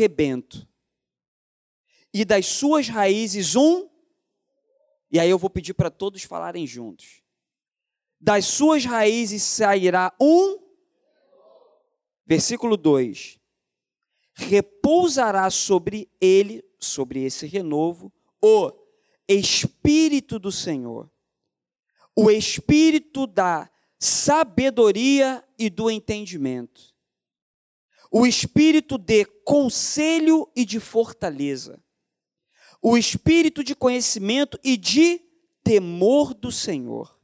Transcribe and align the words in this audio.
rebento, 0.00 0.66
e 2.12 2.24
das 2.24 2.46
suas 2.46 2.88
raízes 2.88 3.54
um. 3.54 3.86
E 5.12 5.20
aí 5.20 5.28
eu 5.28 5.38
vou 5.38 5.50
pedir 5.50 5.74
para 5.74 5.90
todos 5.90 6.22
falarem 6.22 6.66
juntos. 6.66 7.22
Das 8.18 8.46
suas 8.46 8.84
raízes 8.84 9.42
sairá 9.42 10.10
um. 10.18 10.58
Versículo 12.24 12.78
2: 12.78 13.38
Repousará 14.32 15.50
sobre 15.50 16.10
ele, 16.18 16.64
sobre 16.78 17.22
esse 17.22 17.46
renovo, 17.46 18.10
o 18.42 18.72
Espírito 19.28 20.38
do 20.38 20.50
Senhor, 20.50 21.10
o 22.16 22.30
Espírito 22.30 23.26
da 23.26 23.70
sabedoria 23.98 25.44
e 25.58 25.68
do 25.68 25.90
entendimento, 25.90 26.89
o 28.10 28.26
Espírito 28.26 28.98
de 28.98 29.24
conselho 29.44 30.50
e 30.56 30.64
de 30.64 30.80
fortaleza, 30.80 31.80
o 32.82 32.96
Espírito 32.96 33.62
de 33.62 33.74
conhecimento 33.74 34.58
e 34.64 34.76
de 34.76 35.20
temor 35.62 36.34
do 36.34 36.50
Senhor. 36.50 37.16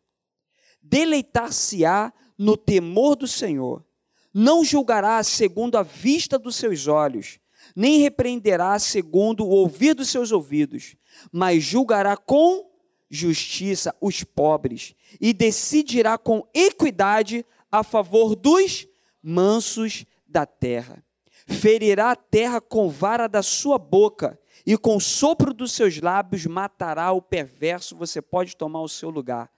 Deleitar-se-á 0.80 2.12
no 2.38 2.56
temor 2.56 3.16
do 3.16 3.27
Senhor 3.27 3.84
não 4.33 4.62
julgará 4.62 5.23
segundo 5.25 5.77
a 5.77 5.83
vista 5.83 6.38
dos 6.38 6.56
seus 6.56 6.87
olhos, 6.87 7.41
nem 7.75 7.98
repreenderá 7.98 8.78
segundo 8.78 9.45
o 9.45 9.48
ouvir 9.48 9.95
dos 9.95 10.11
seus 10.11 10.30
ouvidos, 10.30 10.95
mas 11.33 11.64
julgará 11.64 12.16
com 12.16 12.70
justiça 13.09 13.97
os 14.00 14.23
pobres 14.23 14.95
e 15.20 15.33
decidirá 15.33 16.19
com 16.19 16.47
equidade 16.55 17.45
a 17.73 17.83
favor 17.83 18.37
dos 18.37 18.87
mansos 19.23 20.05
da 20.37 20.45
terra. 20.45 21.03
Ferirá 21.47 22.11
a 22.11 22.17
terra 22.17 22.61
com 22.61 22.91
vara 22.91 23.27
da 23.27 23.43
sua 23.43 23.79
boca 23.79 24.39
e 24.67 24.77
com 24.77 24.97
o 24.97 25.01
sopro 25.01 25.55
dos 25.55 25.73
seus 25.73 25.99
lábios 25.99 26.45
matará 26.45 27.11
o 27.12 27.23
perverso. 27.23 27.97
Você 27.97 28.20
pode 28.20 28.55
tomar 28.55 28.83
o 28.83 28.89
seu 28.89 29.09
lugar. 29.09 29.51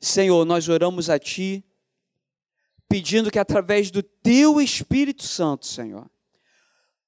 Senhor, 0.00 0.46
nós 0.46 0.66
oramos 0.66 1.10
a 1.10 1.18
Ti 1.18 1.62
pedindo 2.88 3.30
que 3.30 3.38
através 3.38 3.90
do 3.90 4.02
teu 4.02 4.62
Espírito 4.62 5.24
Santo, 5.24 5.66
Senhor, 5.66 6.10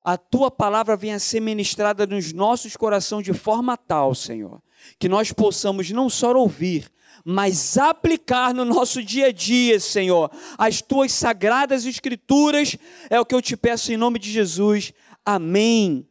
a 0.04 0.18
tua 0.18 0.50
palavra 0.50 0.94
venha 0.94 1.18
ser 1.18 1.40
ministrada 1.40 2.06
nos 2.06 2.34
nossos 2.34 2.76
corações 2.76 3.24
de 3.24 3.32
forma 3.32 3.78
tal, 3.78 4.14
Senhor, 4.14 4.62
que 4.98 5.08
nós 5.08 5.32
possamos 5.32 5.90
não 5.90 6.08
só 6.08 6.32
ouvir, 6.34 6.90
mas 7.24 7.76
aplicar 7.76 8.54
no 8.54 8.64
nosso 8.64 9.02
dia 9.02 9.26
a 9.26 9.32
dia, 9.32 9.80
Senhor, 9.80 10.30
as 10.56 10.80
tuas 10.80 11.12
sagradas 11.12 11.84
escrituras, 11.84 12.76
é 13.10 13.18
o 13.18 13.26
que 13.26 13.34
eu 13.34 13.42
te 13.42 13.56
peço 13.56 13.92
em 13.92 13.96
nome 13.96 14.18
de 14.18 14.30
Jesus. 14.30 14.92
Amém. 15.24 16.08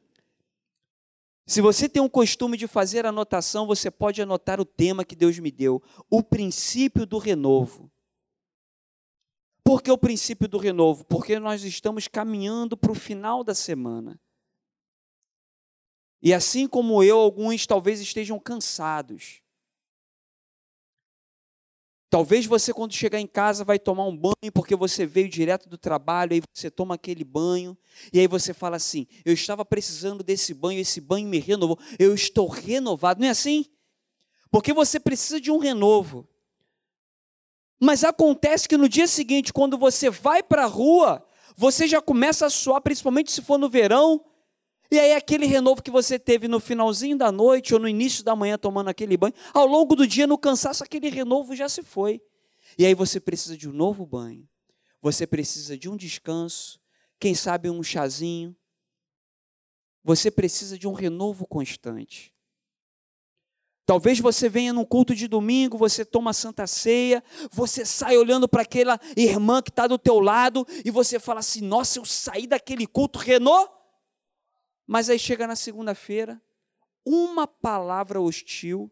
Se 1.48 1.62
você 1.62 1.88
tem 1.88 2.02
um 2.02 2.10
costume 2.10 2.58
de 2.58 2.68
fazer 2.68 3.06
anotação, 3.06 3.68
você 3.68 3.92
pode 3.92 4.22
anotar 4.22 4.60
o 4.60 4.66
tema 4.66 5.06
que 5.06 5.16
Deus 5.16 5.38
me 5.38 5.52
deu, 5.52 5.82
o 6.10 6.24
princípio 6.24 7.06
do 7.06 7.18
renovo. 7.18 7.92
Por 9.64 9.82
que 9.82 9.92
o 9.92 9.98
princípio 9.98 10.48
do 10.48 10.58
renovo? 10.58 11.06
Porque 11.06 11.40
nós 11.40 11.64
estamos 11.64 12.08
caminhando 12.08 12.76
para 12.76 12.92
o 12.92 12.96
final 12.96 13.44
da 13.44 13.56
semana. 13.56 14.20
E 16.22 16.34
assim 16.34 16.68
como 16.68 17.04
eu, 17.04 17.18
alguns 17.20 17.68
talvez 17.68 18.00
estejam 18.00 18.40
cansados. 18.40 19.42
Talvez 22.10 22.46
você, 22.46 22.74
quando 22.74 22.94
chegar 22.94 23.20
em 23.20 23.28
casa, 23.28 23.66
vai 23.66 23.78
tomar 23.78 24.06
um 24.06 24.16
banho 24.16 24.52
porque 24.54 24.76
você 24.76 25.06
veio 25.06 25.28
direto 25.28 25.68
do 25.68 25.78
trabalho, 25.78 26.34
aí 26.34 26.42
você 26.54 26.72
toma 26.72 26.96
aquele 26.96 27.26
banho, 27.26 27.78
e 28.14 28.20
aí 28.20 28.28
você 28.28 28.54
fala 28.54 28.78
assim: 28.78 29.06
Eu 29.26 29.34
estava 29.34 29.66
precisando 29.66 30.24
desse 30.24 30.54
banho, 30.54 30.80
esse 30.80 31.02
banho 31.02 31.28
me 31.28 31.40
renovou, 31.40 31.78
eu 32.00 32.14
estou 32.14 32.48
renovado. 32.48 33.20
Não 33.20 33.28
é 33.28 33.32
assim? 33.32 33.66
Porque 34.50 34.72
você 34.72 35.00
precisa 35.00 35.42
de 35.42 35.52
um 35.52 35.58
renovo. 35.58 36.26
Mas 37.82 38.06
acontece 38.06 38.70
que 38.70 38.78
no 38.78 38.88
dia 38.88 39.08
seguinte, 39.08 39.52
quando 39.52 39.78
você 39.78 40.10
vai 40.10 40.42
para 40.42 40.64
a 40.64 40.68
rua, 40.68 41.26
você 41.58 41.88
já 41.88 42.02
começa 42.02 42.46
a 42.46 42.50
suar, 42.50 42.80
principalmente 42.82 43.32
se 43.32 43.42
for 43.42 43.58
no 43.58 43.70
verão, 43.70 44.24
e 44.92 45.00
aí 45.00 45.14
aquele 45.14 45.46
renovo 45.46 45.82
que 45.82 45.92
você 45.92 46.20
teve 46.20 46.48
no 46.48 46.60
finalzinho 46.60 47.18
da 47.18 47.32
noite 47.32 47.74
ou 47.74 47.80
no 47.80 47.88
início 47.88 48.24
da 48.24 48.36
manhã 48.36 48.58
tomando 48.58 48.90
aquele 48.90 49.18
banho, 49.18 49.34
ao 49.54 49.66
longo 49.66 49.96
do 49.96 50.06
dia 50.06 50.28
no 50.28 50.38
cansaço 50.38 50.84
aquele 50.84 51.10
renovo 51.10 51.56
já 51.56 51.68
se 51.68 51.82
foi. 51.82 52.22
E 52.78 52.86
aí 52.86 52.94
você 52.94 53.20
precisa 53.20 53.58
de 53.58 53.70
um 53.70 53.74
novo 53.74 54.06
banho. 54.06 54.48
Você 55.02 55.28
precisa 55.28 55.78
de 55.78 55.90
um 55.90 55.96
descanso, 55.96 56.80
quem 57.20 57.36
sabe 57.36 57.70
um 57.70 57.84
chazinho. 57.84 58.56
Você 60.04 60.30
precisa 60.30 60.78
de 60.78 60.88
um 60.88 60.94
renovo 60.94 61.48
constante. 61.48 62.34
Talvez 63.86 64.20
você 64.20 64.50
venha 64.50 64.74
num 64.74 64.84
culto 64.84 65.14
de 65.14 65.28
domingo, 65.28 65.78
você 65.78 66.04
toma 66.04 66.32
a 66.32 66.34
santa 66.34 66.66
ceia, 66.66 67.24
você 67.52 67.86
sai 67.86 68.18
olhando 68.18 68.48
para 68.48 68.64
aquela 68.64 69.00
irmã 69.16 69.62
que 69.62 69.70
está 69.70 69.86
do 69.86 69.98
teu 70.00 70.20
lado 70.20 70.66
e 70.84 70.90
você 70.90 71.20
fala 71.20 71.40
assim: 71.40 71.62
Nossa, 71.62 72.00
eu 72.00 72.06
saí 72.06 72.48
daquele 72.48 72.88
culto 72.88 73.20
Renault. 73.20 73.75
Mas 74.86 75.10
aí 75.10 75.18
chega 75.18 75.48
na 75.48 75.56
segunda-feira, 75.56 76.42
uma 77.06 77.48
palavra 77.48 78.22
hostil, 78.22 78.92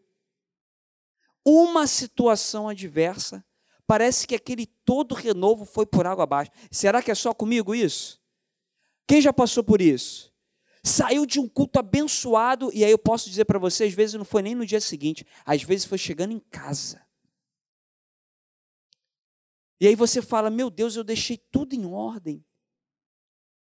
uma 1.44 1.86
situação 1.86 2.68
adversa, 2.68 3.44
parece 3.86 4.26
que 4.26 4.34
aquele 4.34 4.66
todo 4.66 5.14
renovo 5.14 5.64
foi 5.64 5.86
por 5.86 6.06
água 6.06 6.24
abaixo. 6.24 6.50
Será 6.70 7.02
que 7.02 7.10
é 7.10 7.14
só 7.14 7.32
comigo 7.32 7.74
isso? 7.74 8.20
Quem 9.06 9.20
já 9.20 9.32
passou 9.32 9.62
por 9.62 9.80
isso? 9.80 10.34
saiu 10.84 11.24
de 11.24 11.40
um 11.40 11.48
culto 11.48 11.78
abençoado, 11.78 12.70
e 12.74 12.84
aí 12.84 12.90
eu 12.90 12.98
posso 12.98 13.30
dizer 13.30 13.46
para 13.46 13.58
você, 13.58 13.84
às 13.84 13.94
vezes 13.94 14.14
não 14.14 14.24
foi 14.24 14.42
nem 14.42 14.54
no 14.54 14.66
dia 14.66 14.80
seguinte, 14.80 15.26
às 15.44 15.62
vezes 15.62 15.86
foi 15.86 15.96
chegando 15.96 16.32
em 16.32 16.38
casa. 16.38 17.02
E 19.80 19.88
aí 19.88 19.96
você 19.96 20.20
fala: 20.20 20.50
Meu 20.50 20.68
Deus, 20.68 20.94
eu 20.94 21.02
deixei 21.02 21.38
tudo 21.38 21.74
em 21.74 21.86
ordem. 21.86 22.44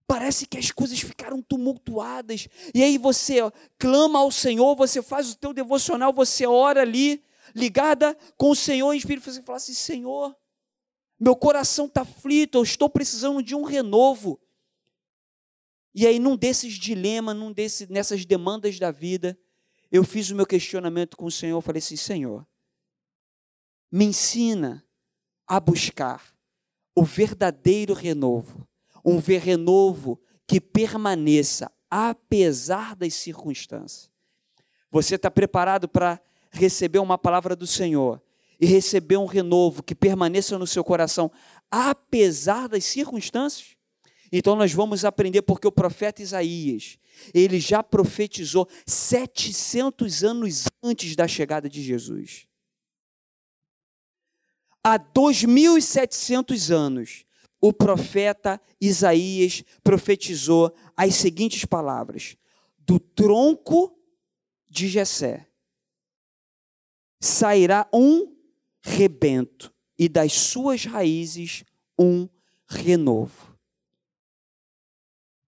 Parece 0.08 0.46
que 0.46 0.56
as 0.56 0.70
coisas 0.70 0.98
ficaram 0.98 1.42
tumultuadas. 1.42 2.48
E 2.74 2.82
aí 2.82 2.96
você 2.96 3.40
clama 3.78 4.20
ao 4.20 4.32
Senhor, 4.32 4.74
você 4.74 5.02
faz 5.02 5.30
o 5.30 5.36
teu 5.36 5.52
devocional, 5.52 6.14
você 6.14 6.46
ora 6.46 6.80
ali, 6.80 7.22
ligada 7.54 8.16
com 8.36 8.50
o 8.50 8.56
Senhor 8.56 8.92
em 8.94 8.96
espírito, 8.96 9.30
você 9.30 9.42
fala 9.42 9.58
assim: 9.58 9.74
Senhor, 9.74 10.34
meu 11.20 11.36
coração 11.36 11.84
está 11.84 12.00
aflito, 12.00 12.56
eu 12.56 12.62
estou 12.62 12.88
precisando 12.88 13.42
de 13.42 13.54
um 13.54 13.64
renovo. 13.64 14.40
E 15.94 16.06
aí, 16.06 16.18
num 16.18 16.36
desses 16.36 16.74
dilemas, 16.74 17.36
num 17.36 17.52
desse, 17.52 17.90
nessas 17.90 18.24
demandas 18.24 18.78
da 18.78 18.90
vida, 18.90 19.38
eu 19.90 20.04
fiz 20.04 20.30
o 20.30 20.34
meu 20.34 20.46
questionamento 20.46 21.16
com 21.16 21.26
o 21.26 21.30
Senhor. 21.30 21.60
Falei 21.60 21.80
assim: 21.80 21.96
Senhor, 21.96 22.46
me 23.90 24.04
ensina 24.04 24.84
a 25.46 25.58
buscar 25.58 26.34
o 26.94 27.04
verdadeiro 27.04 27.94
renovo, 27.94 28.67
um 29.04 29.18
renovo 29.18 30.20
que 30.46 30.60
permaneça 30.60 31.70
apesar 31.90 32.94
das 32.94 33.14
circunstâncias. 33.14 34.10
Você 34.90 35.16
está 35.16 35.30
preparado 35.30 35.88
para 35.88 36.20
receber 36.50 36.98
uma 36.98 37.18
palavra 37.18 37.54
do 37.54 37.66
Senhor 37.66 38.22
e 38.60 38.66
receber 38.66 39.16
um 39.16 39.26
renovo 39.26 39.82
que 39.82 39.94
permaneça 39.94 40.58
no 40.58 40.66
seu 40.66 40.82
coração 40.82 41.30
apesar 41.70 42.68
das 42.68 42.84
circunstâncias? 42.84 43.76
Então 44.32 44.56
nós 44.56 44.72
vamos 44.72 45.04
aprender 45.04 45.42
porque 45.42 45.66
o 45.66 45.72
profeta 45.72 46.22
Isaías, 46.22 46.98
ele 47.32 47.58
já 47.58 47.82
profetizou 47.82 48.68
700 48.86 50.24
anos 50.24 50.64
antes 50.82 51.16
da 51.16 51.26
chegada 51.26 51.68
de 51.68 51.82
Jesus. 51.82 52.46
Há 54.84 54.96
2700 54.96 56.70
anos, 56.70 57.24
o 57.60 57.72
profeta 57.72 58.60
Isaías 58.80 59.64
profetizou 59.82 60.74
as 60.96 61.14
seguintes 61.14 61.64
palavras: 61.64 62.36
do 62.78 62.98
tronco 62.98 63.98
de 64.68 64.88
Jessé 64.88 65.48
sairá 67.20 67.88
um 67.92 68.36
rebento 68.80 69.74
e 69.98 70.08
das 70.08 70.32
suas 70.32 70.84
raízes 70.84 71.64
um 71.98 72.28
renovo. 72.68 73.58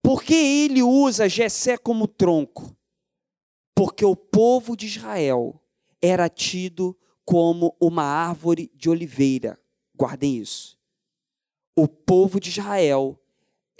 Por 0.03 0.23
que 0.23 0.35
ele 0.35 0.83
usa 0.83 1.29
Jessé 1.29 1.77
como 1.77 2.09
tronco? 2.09 2.77
Porque 3.75 4.05
o 4.05 4.17
povo 4.17 4.77
de 4.77 4.87
Israel 4.87 5.63
era 6.03 6.29
tido 6.29 6.99
como 7.25 7.77
uma 7.81 8.03
árvore 8.03 8.71
de 8.75 8.91
oliveira. 8.91 9.61
Guardem 9.95 10.39
isso. 10.39 10.80
O 11.76 11.87
povo 11.88 12.40
de 12.40 12.50
Israel 12.50 13.20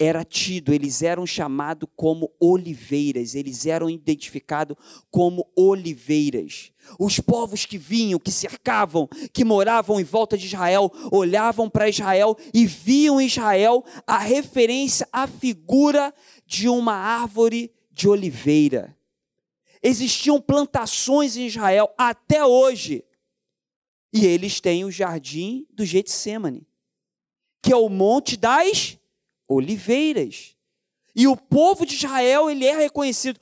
era 0.03 0.23
tido, 0.23 0.73
eles 0.73 1.03
eram 1.03 1.27
chamados 1.27 1.87
como 1.95 2.33
oliveiras, 2.39 3.35
eles 3.35 3.67
eram 3.67 3.87
identificados 3.87 4.75
como 5.11 5.47
oliveiras. 5.55 6.71
Os 6.99 7.19
povos 7.19 7.67
que 7.67 7.77
vinham, 7.77 8.19
que 8.19 8.31
cercavam, 8.31 9.07
que 9.31 9.45
moravam 9.45 9.99
em 9.99 10.03
volta 10.03 10.35
de 10.35 10.47
Israel, 10.47 10.91
olhavam 11.11 11.69
para 11.69 11.87
Israel 11.87 12.35
e 12.51 12.65
viam 12.65 13.21
em 13.21 13.27
Israel 13.27 13.85
a 14.07 14.17
referência, 14.17 15.07
a 15.13 15.27
figura 15.27 16.11
de 16.47 16.67
uma 16.67 16.95
árvore 16.95 17.71
de 17.91 18.09
oliveira. 18.09 18.97
Existiam 19.83 20.41
plantações 20.41 21.37
em 21.37 21.45
Israel 21.45 21.93
até 21.95 22.43
hoje. 22.43 23.03
E 24.11 24.25
eles 24.25 24.59
têm 24.59 24.83
o 24.83 24.91
jardim 24.91 25.67
do 25.71 25.85
Getsemane, 25.85 26.67
que 27.61 27.71
é 27.71 27.75
o 27.75 27.89
monte 27.89 28.35
das 28.35 28.97
oliveiras. 29.47 30.55
E 31.15 31.27
o 31.27 31.35
povo 31.35 31.85
de 31.85 31.95
Israel, 31.95 32.49
ele 32.49 32.65
é 32.65 32.75
reconhecido. 32.75 33.39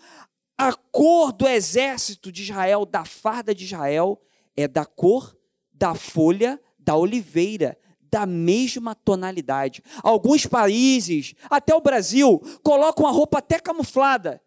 A 0.58 0.74
cor 0.74 1.32
do 1.32 1.48
exército 1.48 2.32
de 2.32 2.44
Israel, 2.44 2.86
da 2.86 3.06
farda 3.06 3.56
de 3.56 3.64
Israel, 3.64 4.22
é 4.56 4.68
da 4.68 4.86
cor 4.86 5.38
da 5.72 5.96
folha 5.96 6.60
da 6.78 6.96
oliveira, 6.96 7.78
da 8.02 8.26
mesma 8.26 8.96
tonalidade. 8.96 9.84
Alguns 10.04 10.46
países, 10.46 11.36
até 11.50 11.74
o 11.74 11.82
Brasil, 11.82 12.40
colocam 12.64 13.06
a 13.06 13.12
roupa 13.12 13.38
até 13.38 13.60
camuflada. 13.60 14.42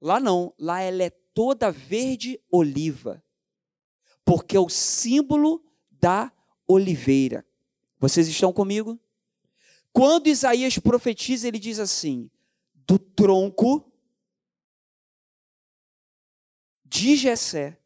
Lá 0.00 0.20
não, 0.20 0.54
lá 0.58 0.80
ela 0.80 1.02
é 1.02 1.10
toda 1.34 1.72
verde 1.72 2.40
oliva, 2.50 3.22
porque 4.24 4.56
é 4.56 4.60
o 4.60 4.68
símbolo 4.68 5.62
da 5.90 6.32
oliveira. 6.68 7.44
Vocês 8.00 8.26
estão 8.26 8.52
comigo? 8.52 8.98
Quando 9.92 10.28
Isaías 10.28 10.78
profetiza, 10.78 11.46
ele 11.46 11.58
diz 11.58 11.78
assim: 11.78 12.30
do 12.74 12.98
tronco 12.98 13.92
de 16.84 17.14
Jessé 17.14 17.76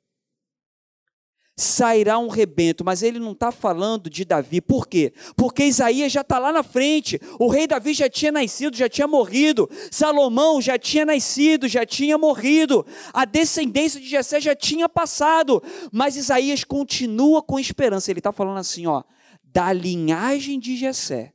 sairá 1.57 2.19
um 2.19 2.29
rebento, 2.29 2.85
mas 2.85 3.03
ele 3.03 3.19
não 3.19 3.31
está 3.33 3.53
falando 3.53 4.11
de 4.11 4.25
Davi, 4.25 4.61
por 4.61 4.89
quê? 4.89 5.13
Porque 5.37 5.65
Isaías 5.65 6.11
já 6.11 6.23
está 6.23 6.39
lá 6.39 6.53
na 6.53 6.65
frente, 6.65 7.21
o 7.39 7.49
rei 7.49 7.67
Davi 7.67 7.95
já 7.95 8.09
tinha 8.09 8.33
nascido, 8.33 8.77
já 8.77 8.89
tinha 8.89 9.07
morrido, 9.07 9.71
Salomão 9.91 10.61
já 10.61 10.77
tinha 10.77 11.05
nascido, 11.05 11.69
já 11.69 11.87
tinha 11.87 12.19
morrido, 12.19 12.85
a 13.13 13.25
descendência 13.25 14.01
de 14.01 14.09
Jessé 14.09 14.41
já 14.41 14.55
tinha 14.57 14.89
passado, 14.89 15.63
mas 15.93 16.17
Isaías 16.17 16.65
continua 16.65 17.41
com 17.41 17.59
esperança, 17.59 18.11
ele 18.11 18.19
está 18.19 18.33
falando 18.33 18.59
assim, 18.59 18.87
ó, 18.87 19.05
da 19.55 19.73
linhagem 19.73 20.59
de 20.59 20.77
Jessé 20.77 21.33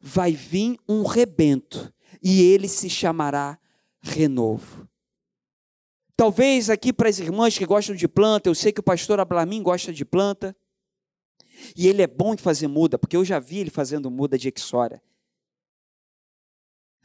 vai 0.00 0.32
vir 0.32 0.76
um 0.88 1.04
rebento, 1.04 1.92
e 2.20 2.42
ele 2.42 2.68
se 2.68 2.90
chamará 2.90 3.56
renovo. 4.00 4.88
Talvez 6.16 6.68
aqui 6.68 6.92
para 6.92 7.08
as 7.08 7.20
irmãs 7.20 7.56
que 7.56 7.64
gostam 7.64 7.94
de 7.94 8.08
planta, 8.08 8.48
eu 8.48 8.54
sei 8.56 8.72
que 8.72 8.80
o 8.80 8.82
pastor 8.82 9.20
Ablamin 9.20 9.62
gosta 9.62 9.92
de 9.92 10.04
planta. 10.04 10.56
E 11.76 11.86
ele 11.86 12.02
é 12.02 12.08
bom 12.08 12.34
em 12.34 12.36
fazer 12.36 12.66
muda, 12.66 12.98
porque 12.98 13.16
eu 13.16 13.24
já 13.24 13.38
vi 13.38 13.58
ele 13.58 13.70
fazendo 13.70 14.10
muda 14.10 14.36
de 14.36 14.52
exora. 14.54 15.00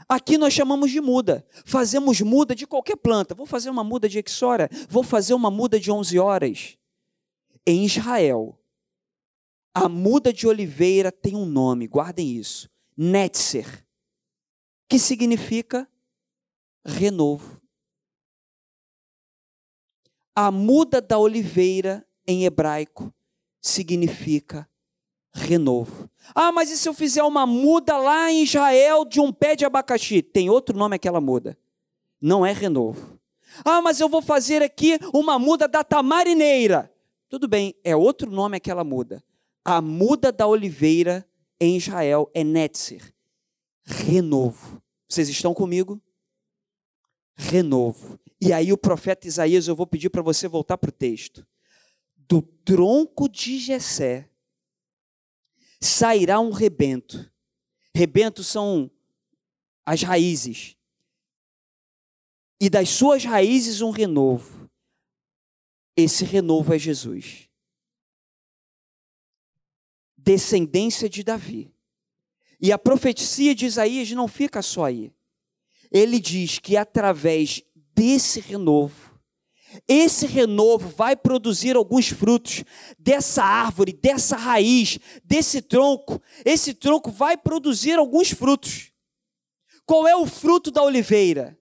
Aqui 0.09 0.37
nós 0.37 0.53
chamamos 0.53 0.89
de 0.89 0.99
muda. 0.99 1.45
Fazemos 1.63 2.21
muda 2.21 2.55
de 2.55 2.65
qualquer 2.65 2.95
planta. 2.95 3.35
Vou 3.35 3.45
fazer 3.45 3.69
uma 3.69 3.83
muda 3.83 4.09
de 4.09 4.17
exora, 4.19 4.67
vou 4.89 5.03
fazer 5.03 5.35
uma 5.35 5.51
muda 5.51 5.79
de 5.79 5.91
11 5.91 6.17
horas. 6.17 6.77
Em 7.65 7.85
Israel, 7.85 8.59
a 9.73 9.89
muda 9.89 10.31
de 10.31 10.47
oliveira 10.47 11.11
tem 11.11 11.35
um 11.35 11.45
nome, 11.45 11.87
guardem 11.87 12.35
isso. 12.35 12.69
Netzer, 12.95 13.85
que 14.87 14.99
significa 14.99 15.87
renovo. 16.85 17.59
A 20.35 20.51
muda 20.51 21.01
da 21.01 21.17
oliveira 21.17 22.05
em 22.27 22.45
hebraico 22.45 23.13
significa 23.61 24.69
renovo. 25.33 26.09
Ah, 26.35 26.51
mas 26.51 26.69
e 26.69 26.77
se 26.77 26.87
eu 26.87 26.93
fizer 26.93 27.23
uma 27.23 27.45
muda 27.45 27.97
lá 27.97 28.31
em 28.31 28.43
Israel 28.43 29.05
de 29.05 29.19
um 29.19 29.31
pé 29.31 29.55
de 29.55 29.65
abacaxi? 29.65 30.21
Tem 30.21 30.49
outro 30.49 30.77
nome 30.77 30.95
aquela 30.95 31.19
muda. 31.19 31.57
Não 32.21 32.45
é 32.45 32.51
renovo. 32.51 33.19
Ah, 33.65 33.81
mas 33.81 33.99
eu 33.99 34.07
vou 34.07 34.21
fazer 34.21 34.61
aqui 34.61 34.99
uma 35.13 35.37
muda 35.39 35.67
da 35.67 35.83
tamarineira. 35.83 36.91
Tudo 37.27 37.47
bem, 37.47 37.75
é 37.83 37.95
outro 37.95 38.29
nome 38.29 38.57
aquela 38.57 38.83
muda. 38.83 39.23
A 39.65 39.81
muda 39.81 40.31
da 40.31 40.45
oliveira 40.45 41.27
em 41.59 41.77
Israel 41.77 42.29
é 42.33 42.43
netzer. 42.43 43.13
Renovo. 43.85 44.81
Vocês 45.07 45.29
estão 45.29 45.53
comigo? 45.53 46.01
Renovo. 47.35 48.19
E 48.41 48.51
aí 48.51 48.73
o 48.73 48.77
profeta 48.77 49.27
Isaías, 49.27 49.67
eu 49.67 49.75
vou 49.75 49.87
pedir 49.87 50.09
para 50.09 50.21
você 50.21 50.47
voltar 50.47 50.77
para 50.77 50.89
o 50.89 50.93
texto. 50.93 51.47
Do 52.15 52.41
tronco 52.41 53.29
de 53.29 53.57
Jessé 53.57 54.29
sairá 55.79 56.39
um 56.39 56.51
rebento. 56.51 57.31
Rebentos 57.95 58.47
são 58.47 58.89
as 59.85 60.01
raízes. 60.01 60.75
E 62.59 62.69
das 62.69 62.89
suas 62.89 63.23
raízes 63.23 63.81
um 63.81 63.91
renovo. 63.91 64.69
Esse 65.95 66.25
renovo 66.25 66.73
é 66.73 66.79
Jesus. 66.79 67.49
Descendência 70.23 71.09
de 71.09 71.21
Davi. 71.21 71.73
E 72.61 72.71
a 72.71 72.77
profecia 72.77 73.53
de 73.53 73.65
Isaías 73.65 74.09
não 74.11 74.27
fica 74.27 74.61
só 74.61 74.85
aí. 74.85 75.11
Ele 75.91 76.17
diz 76.19 76.59
que 76.59 76.77
através 76.77 77.61
desse 77.93 78.39
renovo. 78.39 79.19
Esse 79.87 80.25
renovo 80.25 80.87
vai 80.87 81.15
produzir 81.15 81.75
alguns 81.75 82.07
frutos 82.07 82.63
dessa 82.97 83.43
árvore, 83.43 83.91
dessa 83.91 84.37
raiz, 84.37 84.97
desse 85.25 85.61
tronco. 85.61 86.21
Esse 86.45 86.73
tronco 86.73 87.11
vai 87.11 87.35
produzir 87.35 87.97
alguns 87.97 88.31
frutos. 88.31 88.93
Qual 89.85 90.07
é 90.07 90.15
o 90.15 90.25
fruto 90.25 90.71
da 90.71 90.81
oliveira? 90.83 91.59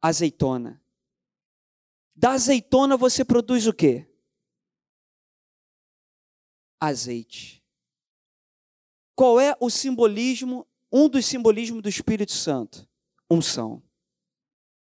Azeitona. 0.00 0.82
Da 2.14 2.32
azeitona 2.32 2.96
você 2.96 3.24
produz 3.24 3.66
o 3.66 3.72
quê? 3.74 4.06
Azeite. 6.80 7.59
Qual 9.20 9.38
é 9.38 9.54
o 9.60 9.68
simbolismo, 9.68 10.66
um 10.90 11.06
dos 11.06 11.26
simbolismos 11.26 11.82
do 11.82 11.90
Espírito 11.90 12.32
Santo? 12.32 12.88
Unção. 13.30 13.82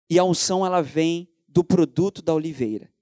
E 0.09 0.19
a 0.19 0.23
unção 0.25 0.65
ela 0.65 0.81
vem 0.81 1.31
do 1.47 1.63
produto 1.63 2.21
da 2.21 2.33
oliveira. 2.33 2.93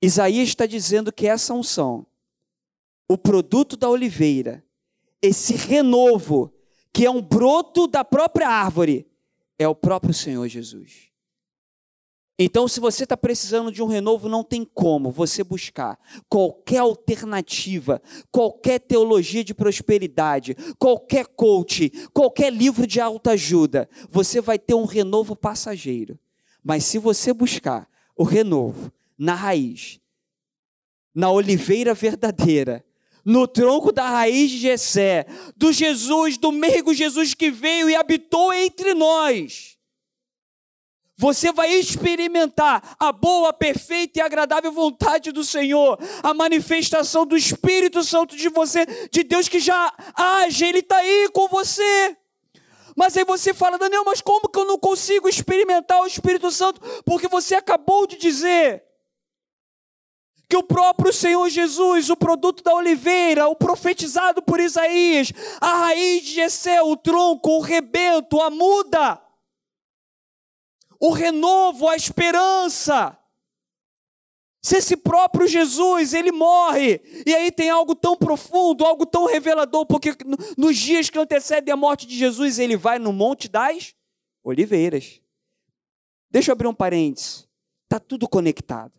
Isaías 0.00 0.48
está 0.48 0.64
dizendo 0.64 1.12
que 1.12 1.26
essa 1.26 1.52
unção, 1.52 2.06
o 3.06 3.18
produto 3.18 3.76
da 3.76 3.90
oliveira, 3.90 4.64
esse 5.20 5.52
renovo, 5.52 6.54
que 6.90 7.04
é 7.04 7.10
um 7.10 7.20
broto 7.20 7.86
da 7.86 8.02
própria 8.02 8.48
árvore, 8.48 9.06
é 9.58 9.68
o 9.68 9.74
próprio 9.74 10.14
Senhor 10.14 10.48
Jesus. 10.48 11.12
Então, 12.40 12.68
se 12.68 12.78
você 12.78 13.02
está 13.02 13.16
precisando 13.16 13.72
de 13.72 13.82
um 13.82 13.86
renovo, 13.86 14.28
não 14.28 14.44
tem 14.44 14.64
como 14.64 15.10
você 15.10 15.42
buscar 15.42 15.98
qualquer 16.28 16.78
alternativa, 16.78 18.00
qualquer 18.30 18.78
teologia 18.78 19.42
de 19.42 19.52
prosperidade, 19.52 20.56
qualquer 20.78 21.26
coach, 21.26 21.90
qualquer 22.12 22.52
livro 22.52 22.86
de 22.86 23.00
autoajuda. 23.00 23.88
Você 24.08 24.40
vai 24.40 24.56
ter 24.56 24.74
um 24.74 24.84
renovo 24.84 25.34
passageiro. 25.34 26.16
Mas 26.62 26.84
se 26.84 26.96
você 26.98 27.32
buscar 27.32 27.88
o 28.16 28.22
renovo 28.22 28.92
na 29.18 29.34
raiz, 29.34 29.98
na 31.12 31.32
oliveira 31.32 31.92
verdadeira, 31.92 32.84
no 33.24 33.48
tronco 33.48 33.90
da 33.90 34.08
raiz 34.08 34.50
de 34.50 34.58
Jessé, 34.58 35.26
do 35.56 35.72
Jesus, 35.72 36.38
do 36.38 36.52
meigo 36.52 36.94
Jesus 36.94 37.34
que 37.34 37.50
veio 37.50 37.90
e 37.90 37.96
habitou 37.96 38.52
entre 38.52 38.94
nós, 38.94 39.77
você 41.18 41.50
vai 41.50 41.72
experimentar 41.72 42.96
a 42.96 43.10
boa, 43.10 43.52
perfeita 43.52 44.20
e 44.20 44.22
agradável 44.22 44.70
vontade 44.70 45.32
do 45.32 45.42
Senhor, 45.42 45.98
a 46.22 46.32
manifestação 46.32 47.26
do 47.26 47.36
Espírito 47.36 48.04
Santo 48.04 48.36
de 48.36 48.48
você, 48.48 48.86
de 49.10 49.24
Deus 49.24 49.48
que 49.48 49.58
já 49.58 49.92
age, 50.14 50.64
Ele 50.64 50.78
está 50.78 50.98
aí 50.98 51.28
com 51.32 51.48
você. 51.48 52.16
Mas 52.94 53.16
aí 53.16 53.24
você 53.24 53.52
fala, 53.52 53.78
Daniel, 53.78 54.04
mas 54.04 54.20
como 54.20 54.48
que 54.48 54.58
eu 54.60 54.64
não 54.64 54.78
consigo 54.78 55.28
experimentar 55.28 56.00
o 56.00 56.06
Espírito 56.06 56.52
Santo? 56.52 56.80
Porque 57.04 57.26
você 57.26 57.56
acabou 57.56 58.06
de 58.06 58.16
dizer 58.16 58.84
que 60.48 60.56
o 60.56 60.62
próprio 60.62 61.12
Senhor 61.12 61.48
Jesus, 61.48 62.10
o 62.10 62.16
produto 62.16 62.62
da 62.62 62.72
oliveira, 62.74 63.48
o 63.48 63.56
profetizado 63.56 64.40
por 64.40 64.60
Isaías, 64.60 65.32
a 65.60 65.86
raiz 65.86 66.22
de 66.22 66.34
Jessé, 66.34 66.80
o 66.80 66.96
tronco, 66.96 67.50
o 67.50 67.60
rebento, 67.60 68.40
a 68.40 68.50
muda, 68.50 69.20
o 71.00 71.10
renovo, 71.12 71.88
a 71.88 71.96
esperança. 71.96 73.16
Se 74.60 74.76
esse 74.76 74.96
próprio 74.96 75.46
Jesus, 75.46 76.12
ele 76.12 76.32
morre, 76.32 77.00
e 77.24 77.34
aí 77.34 77.50
tem 77.50 77.70
algo 77.70 77.94
tão 77.94 78.16
profundo, 78.16 78.84
algo 78.84 79.06
tão 79.06 79.26
revelador, 79.26 79.86
porque 79.86 80.16
nos 80.56 80.76
dias 80.76 81.08
que 81.08 81.18
antecedem 81.18 81.72
a 81.72 81.76
morte 81.76 82.06
de 82.06 82.16
Jesus, 82.16 82.58
ele 82.58 82.76
vai 82.76 82.98
no 82.98 83.12
Monte 83.12 83.48
das 83.48 83.94
Oliveiras. 84.42 85.20
Deixa 86.30 86.50
eu 86.50 86.52
abrir 86.52 86.66
um 86.66 86.74
parênteses. 86.74 87.48
Está 87.84 88.00
tudo 88.00 88.28
conectado. 88.28 88.92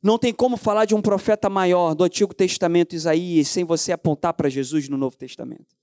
Não 0.00 0.16
tem 0.16 0.32
como 0.32 0.56
falar 0.56 0.84
de 0.84 0.94
um 0.94 1.02
profeta 1.02 1.50
maior 1.50 1.94
do 1.94 2.04
Antigo 2.04 2.32
Testamento, 2.32 2.94
Isaías, 2.94 3.48
sem 3.48 3.64
você 3.64 3.90
apontar 3.90 4.34
para 4.34 4.48
Jesus 4.48 4.88
no 4.88 4.96
Novo 4.96 5.16
Testamento. 5.16 5.76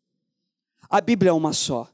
A 0.90 1.02
Bíblia 1.02 1.32
é 1.32 1.34
uma 1.34 1.52
só 1.52 1.90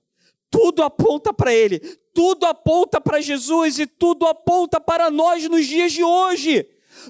tudo 0.51 0.84
aponta 0.84 1.34
para 1.34 1.53
Ele, 1.53 1.79
tudo 2.13 2.46
aponta 2.46 3.00
para 3.00 3.22
Jesus 3.22 3.80
e 3.80 3.86
tudo 3.86 4.25
aponta 4.25 4.80
para 4.80 5.10
nós 5.10 5.48
nos 5.50 5.65
dias 5.65 5.91
de 5.91 6.03
hoje. 6.03 6.68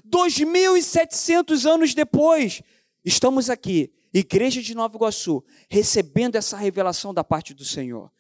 2.700 0.08 1.66
anos 1.70 1.94
depois, 1.94 2.62
estamos 3.04 3.50
aqui, 3.50 3.92
Igreja 4.14 4.62
de 4.62 4.76
Nova 4.76 4.96
Iguaçu, 4.96 5.44
recebendo 5.70 6.36
essa 6.36 6.58
revelação 6.58 7.14
da 7.14 7.24
parte 7.24 7.54
do 7.54 7.66
Senhor. 7.66 8.12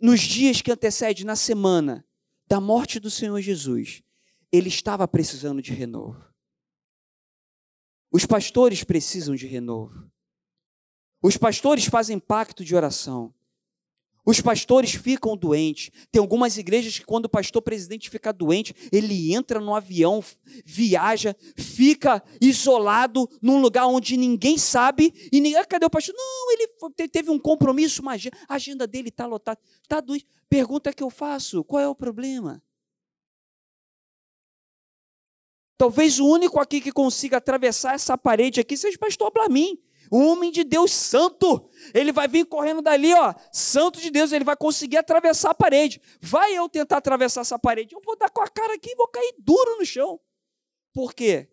Nos 0.00 0.20
dias 0.20 0.60
que 0.60 0.70
antecedem, 0.70 1.24
na 1.24 1.36
semana 1.36 2.04
da 2.46 2.60
morte 2.60 3.00
do 3.00 3.10
Senhor 3.10 3.40
Jesus, 3.40 4.02
ele 4.52 4.68
estava 4.68 5.06
precisando 5.08 5.60
de 5.60 5.72
renovo. 5.72 6.22
Os 8.10 8.24
pastores 8.24 8.84
precisam 8.84 9.34
de 9.34 9.46
renovo. 9.46 10.10
Os 11.22 11.36
pastores 11.36 11.86
fazem 11.86 12.18
pacto 12.18 12.64
de 12.64 12.74
oração. 12.74 13.34
Os 14.26 14.40
pastores 14.40 14.92
ficam 14.92 15.36
doentes. 15.36 15.90
Tem 16.10 16.20
algumas 16.20 16.58
igrejas 16.58 16.98
que, 16.98 17.06
quando 17.06 17.26
o 17.26 17.28
pastor 17.28 17.62
presidente 17.62 18.10
fica 18.10 18.32
doente, 18.32 18.74
ele 18.90 19.32
entra 19.32 19.60
no 19.60 19.72
avião, 19.72 20.22
viaja, 20.64 21.36
fica 21.56 22.20
isolado 22.40 23.30
num 23.40 23.60
lugar 23.60 23.86
onde 23.86 24.16
ninguém 24.16 24.58
sabe. 24.58 25.14
E 25.30 25.40
ninguém, 25.40 25.60
ah, 25.60 25.64
cadê 25.64 25.86
o 25.86 25.90
pastor? 25.90 26.12
Não, 26.16 26.52
ele 26.52 27.08
teve 27.08 27.30
um 27.30 27.38
compromisso, 27.38 28.02
agenda, 28.08 28.36
a 28.48 28.54
agenda 28.56 28.84
dele 28.84 29.10
está 29.10 29.26
lotada. 29.26 29.60
Está 29.80 30.00
doente. 30.00 30.26
Pergunta 30.48 30.92
que 30.92 31.04
eu 31.04 31.10
faço: 31.10 31.62
qual 31.62 31.80
é 31.80 31.88
o 31.88 31.94
problema? 31.94 32.60
Talvez 35.78 36.18
o 36.18 36.26
único 36.26 36.58
aqui 36.58 36.80
que 36.80 36.90
consiga 36.90 37.36
atravessar 37.36 37.94
essa 37.94 38.18
parede 38.18 38.58
aqui 38.58 38.76
seja 38.76 38.96
o 38.96 39.00
pastor 39.00 39.30
Blamin. 39.30 39.78
O 40.10 40.18
homem 40.18 40.50
de 40.50 40.64
Deus 40.64 40.92
santo, 40.92 41.68
ele 41.94 42.12
vai 42.12 42.28
vir 42.28 42.46
correndo 42.46 42.82
dali, 42.82 43.12
ó, 43.14 43.34
santo 43.52 44.00
de 44.00 44.10
Deus, 44.10 44.32
ele 44.32 44.44
vai 44.44 44.56
conseguir 44.56 44.96
atravessar 44.96 45.50
a 45.50 45.54
parede. 45.54 46.00
Vai 46.20 46.54
eu 46.54 46.68
tentar 46.68 46.98
atravessar 46.98 47.40
essa 47.40 47.58
parede, 47.58 47.94
eu 47.94 48.00
vou 48.04 48.16
dar 48.16 48.30
com 48.30 48.40
a 48.40 48.48
cara 48.48 48.74
aqui 48.74 48.90
e 48.90 48.96
vou 48.96 49.08
cair 49.08 49.34
duro 49.38 49.78
no 49.78 49.84
chão. 49.84 50.20
Por 50.92 51.14
quê? 51.14 51.50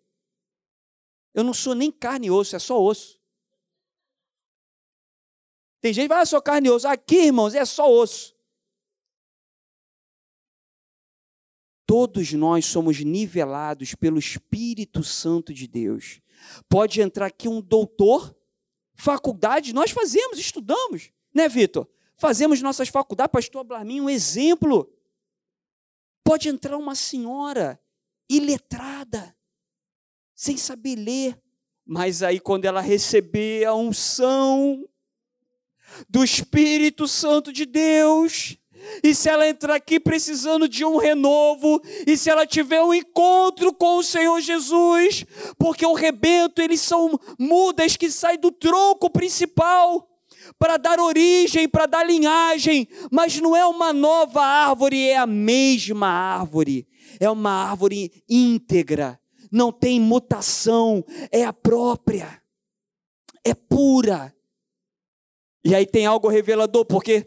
Eu 1.33 1.43
não 1.43 1.53
sou 1.53 1.73
nem 1.73 1.91
carne 1.91 2.27
e 2.27 2.31
osso, 2.31 2.55
é 2.55 2.59
só 2.59 2.81
osso. 2.81 3.19
Tem 5.81 5.91
gente 5.91 6.05
que 6.05 6.13
vai, 6.13 6.21
ah, 6.21 6.25
sou 6.25 6.41
carne 6.41 6.69
e 6.69 6.71
osso. 6.71 6.87
Aqui, 6.87 7.25
irmãos, 7.25 7.53
é 7.55 7.65
só 7.65 7.91
osso. 7.91 8.33
Todos 11.85 12.31
nós 12.33 12.65
somos 12.65 12.99
nivelados 13.03 13.93
pelo 13.93 14.17
Espírito 14.17 15.03
Santo 15.03 15.53
de 15.53 15.67
Deus. 15.67 16.21
Pode 16.69 17.01
entrar 17.01 17.25
aqui 17.25 17.47
um 17.47 17.61
doutor 17.61 18.33
Faculdade, 19.03 19.73
nós 19.73 19.91
fazemos, 19.91 20.39
estudamos, 20.39 21.11
né, 21.33 21.49
Vitor? 21.49 21.85
Fazemos 22.15 22.61
nossas 22.61 22.87
faculdades, 22.87 23.33
pastor 23.33 23.65
Blarmin, 23.65 23.99
um 23.99 24.09
exemplo. 24.09 24.89
Pode 26.23 26.47
entrar 26.47 26.77
uma 26.77 26.95
senhora 26.95 27.77
iletrada, 28.29 29.35
sem 30.33 30.55
saber 30.55 30.95
ler, 30.95 31.37
mas 31.85 32.23
aí 32.23 32.39
quando 32.39 32.63
ela 32.63 32.79
receber 32.79 33.65
a 33.65 33.75
unção 33.75 34.87
do 36.07 36.23
Espírito 36.23 37.05
Santo 37.05 37.51
de 37.51 37.65
Deus, 37.65 38.57
e 39.03 39.13
se 39.13 39.29
ela 39.29 39.47
entrar 39.47 39.75
aqui 39.75 39.99
precisando 39.99 40.67
de 40.67 40.83
um 40.85 40.97
renovo, 40.97 41.81
e 42.05 42.17
se 42.17 42.29
ela 42.29 42.45
tiver 42.45 42.81
um 42.81 42.93
encontro 42.93 43.73
com 43.73 43.97
o 43.97 44.03
Senhor 44.03 44.39
Jesus, 44.41 45.25
porque 45.57 45.85
o 45.85 45.93
rebento, 45.93 46.61
eles 46.61 46.81
são 46.81 47.19
mudas 47.39 47.95
que 47.95 48.09
saem 48.09 48.39
do 48.39 48.51
tronco 48.51 49.09
principal 49.09 50.09
para 50.59 50.77
dar 50.77 50.99
origem, 50.99 51.67
para 51.67 51.85
dar 51.85 52.05
linhagem, 52.05 52.87
mas 53.11 53.39
não 53.39 53.55
é 53.55 53.65
uma 53.65 53.93
nova 53.93 54.41
árvore, 54.41 55.07
é 55.07 55.17
a 55.17 55.27
mesma 55.27 56.07
árvore, 56.07 56.87
é 57.19 57.29
uma 57.29 57.69
árvore 57.69 58.23
íntegra, 58.27 59.19
não 59.51 59.71
tem 59.71 59.99
mutação, 59.99 61.03
é 61.31 61.43
a 61.45 61.53
própria, 61.53 62.41
é 63.43 63.53
pura 63.53 64.33
e 65.63 65.73
aí 65.73 65.85
tem 65.85 66.05
algo 66.05 66.27
revelador, 66.27 66.85
porque 66.85 67.25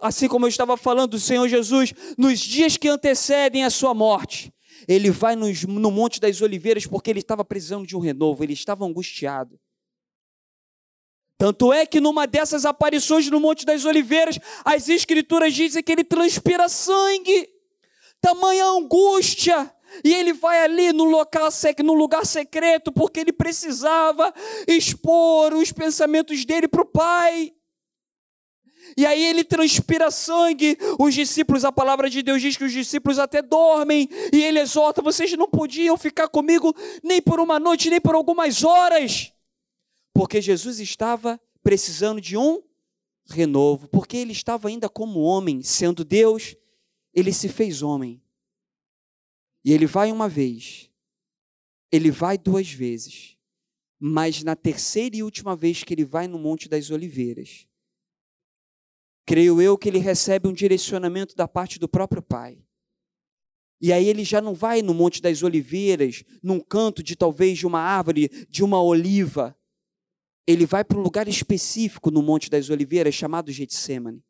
assim 0.00 0.28
como 0.28 0.46
eu 0.46 0.48
estava 0.48 0.76
falando 0.76 1.10
do 1.12 1.18
Senhor 1.18 1.48
Jesus, 1.48 1.92
nos 2.16 2.38
dias 2.38 2.76
que 2.76 2.88
antecedem 2.88 3.64
a 3.64 3.70
sua 3.70 3.92
morte, 3.92 4.52
ele 4.86 5.10
vai 5.10 5.34
nos, 5.34 5.64
no 5.64 5.90
Monte 5.90 6.20
das 6.20 6.40
Oliveiras 6.40 6.86
porque 6.86 7.10
ele 7.10 7.20
estava 7.20 7.44
precisando 7.44 7.86
de 7.86 7.96
um 7.96 8.00
renovo, 8.00 8.44
ele 8.44 8.52
estava 8.52 8.84
angustiado. 8.84 9.58
Tanto 11.36 11.72
é 11.72 11.84
que 11.84 12.00
numa 12.00 12.24
dessas 12.24 12.64
aparições 12.64 13.28
no 13.28 13.40
Monte 13.40 13.66
das 13.66 13.84
Oliveiras, 13.84 14.38
as 14.64 14.88
Escrituras 14.88 15.52
dizem 15.52 15.82
que 15.82 15.90
ele 15.90 16.04
transpira 16.04 16.68
sangue, 16.68 17.48
tamanha 18.20 18.64
angústia, 18.64 19.74
e 20.04 20.14
ele 20.14 20.32
vai 20.32 20.62
ali 20.62 20.92
no, 20.92 21.04
local, 21.04 21.48
no 21.84 21.94
lugar 21.94 22.24
secreto 22.24 22.92
porque 22.92 23.20
ele 23.20 23.32
precisava 23.32 24.32
expor 24.68 25.52
os 25.54 25.72
pensamentos 25.72 26.44
dele 26.44 26.68
para 26.68 26.82
o 26.82 26.86
Pai. 26.86 27.52
E 28.96 29.06
aí 29.06 29.24
ele 29.24 29.44
transpira 29.44 30.10
sangue. 30.10 30.76
Os 30.98 31.14
discípulos, 31.14 31.64
a 31.64 31.72
palavra 31.72 32.08
de 32.10 32.22
Deus 32.22 32.40
diz 32.40 32.56
que 32.56 32.64
os 32.64 32.72
discípulos 32.72 33.18
até 33.18 33.42
dormem. 33.42 34.08
E 34.32 34.42
ele 34.42 34.58
exorta: 34.58 35.02
vocês 35.02 35.32
não 35.32 35.48
podiam 35.48 35.96
ficar 35.96 36.28
comigo 36.28 36.74
nem 37.02 37.20
por 37.20 37.40
uma 37.40 37.58
noite, 37.58 37.90
nem 37.90 38.00
por 38.00 38.14
algumas 38.14 38.64
horas. 38.64 39.32
Porque 40.14 40.40
Jesus 40.40 40.80
estava 40.80 41.40
precisando 41.62 42.20
de 42.20 42.36
um 42.36 42.62
renovo. 43.28 43.88
Porque 43.88 44.16
ele 44.16 44.32
estava 44.32 44.68
ainda 44.68 44.88
como 44.88 45.20
homem, 45.20 45.62
sendo 45.62 46.04
Deus, 46.04 46.56
ele 47.14 47.32
se 47.32 47.48
fez 47.48 47.82
homem. 47.82 48.22
E 49.64 49.72
ele 49.72 49.86
vai 49.86 50.10
uma 50.10 50.28
vez, 50.28 50.90
ele 51.90 52.10
vai 52.10 52.36
duas 52.36 52.72
vezes, 52.72 53.36
mas 53.98 54.42
na 54.42 54.56
terceira 54.56 55.16
e 55.16 55.22
última 55.22 55.54
vez 55.54 55.84
que 55.84 55.94
ele 55.94 56.04
vai 56.04 56.26
no 56.26 56.38
Monte 56.38 56.68
das 56.68 56.90
Oliveiras, 56.90 57.68
creio 59.24 59.60
eu 59.60 59.78
que 59.78 59.88
ele 59.88 59.98
recebe 59.98 60.48
um 60.48 60.52
direcionamento 60.52 61.34
da 61.34 61.46
parte 61.46 61.78
do 61.78 61.88
próprio 61.88 62.22
Pai. 62.22 62.58
E 63.80 63.92
aí 63.92 64.06
ele 64.06 64.24
já 64.24 64.40
não 64.40 64.54
vai 64.54 64.80
no 64.80 64.94
Monte 64.94 65.20
das 65.20 65.42
Oliveiras, 65.42 66.22
num 66.42 66.60
canto 66.60 67.02
de 67.02 67.16
talvez 67.16 67.58
de 67.58 67.66
uma 67.66 67.80
árvore, 67.80 68.28
de 68.48 68.62
uma 68.62 68.80
oliva. 68.80 69.56
Ele 70.46 70.66
vai 70.66 70.84
para 70.84 70.98
um 70.98 71.02
lugar 71.02 71.26
específico 71.26 72.10
no 72.10 72.22
Monte 72.22 72.48
das 72.48 72.70
Oliveiras 72.70 73.14
chamado 73.14 73.50
Getsemane. 73.50 74.22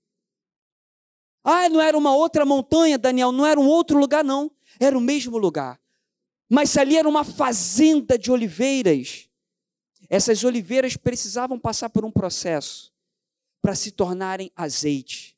Ah, 1.45 1.69
não 1.69 1.81
era 1.81 1.99
uma 1.99 2.15
outra 2.15 2.47
montanha, 2.47 2.97
Daniel, 2.97 3.33
não 3.33 3.45
era 3.45 3.59
um 3.59 3.67
outro 3.67 3.99
lugar, 3.99 4.25
não. 4.25 4.51
Era 4.79 4.97
o 4.97 5.01
mesmo 5.01 5.37
lugar. 5.37 5.79
Mas 6.49 6.77
ali 6.77 6.97
era 6.97 7.09
uma 7.09 7.25
fazenda 7.25 8.17
de 8.17 8.31
oliveiras. 8.31 9.29
Essas 10.09 10.45
oliveiras 10.45 10.97
precisavam 10.97 11.59
passar 11.59 11.91
por 11.91 12.05
um 12.05 12.11
processo 12.11 12.92
para 13.63 13.77
se 13.77 13.93
tornarem 13.93 14.51
azeite. 14.57 15.37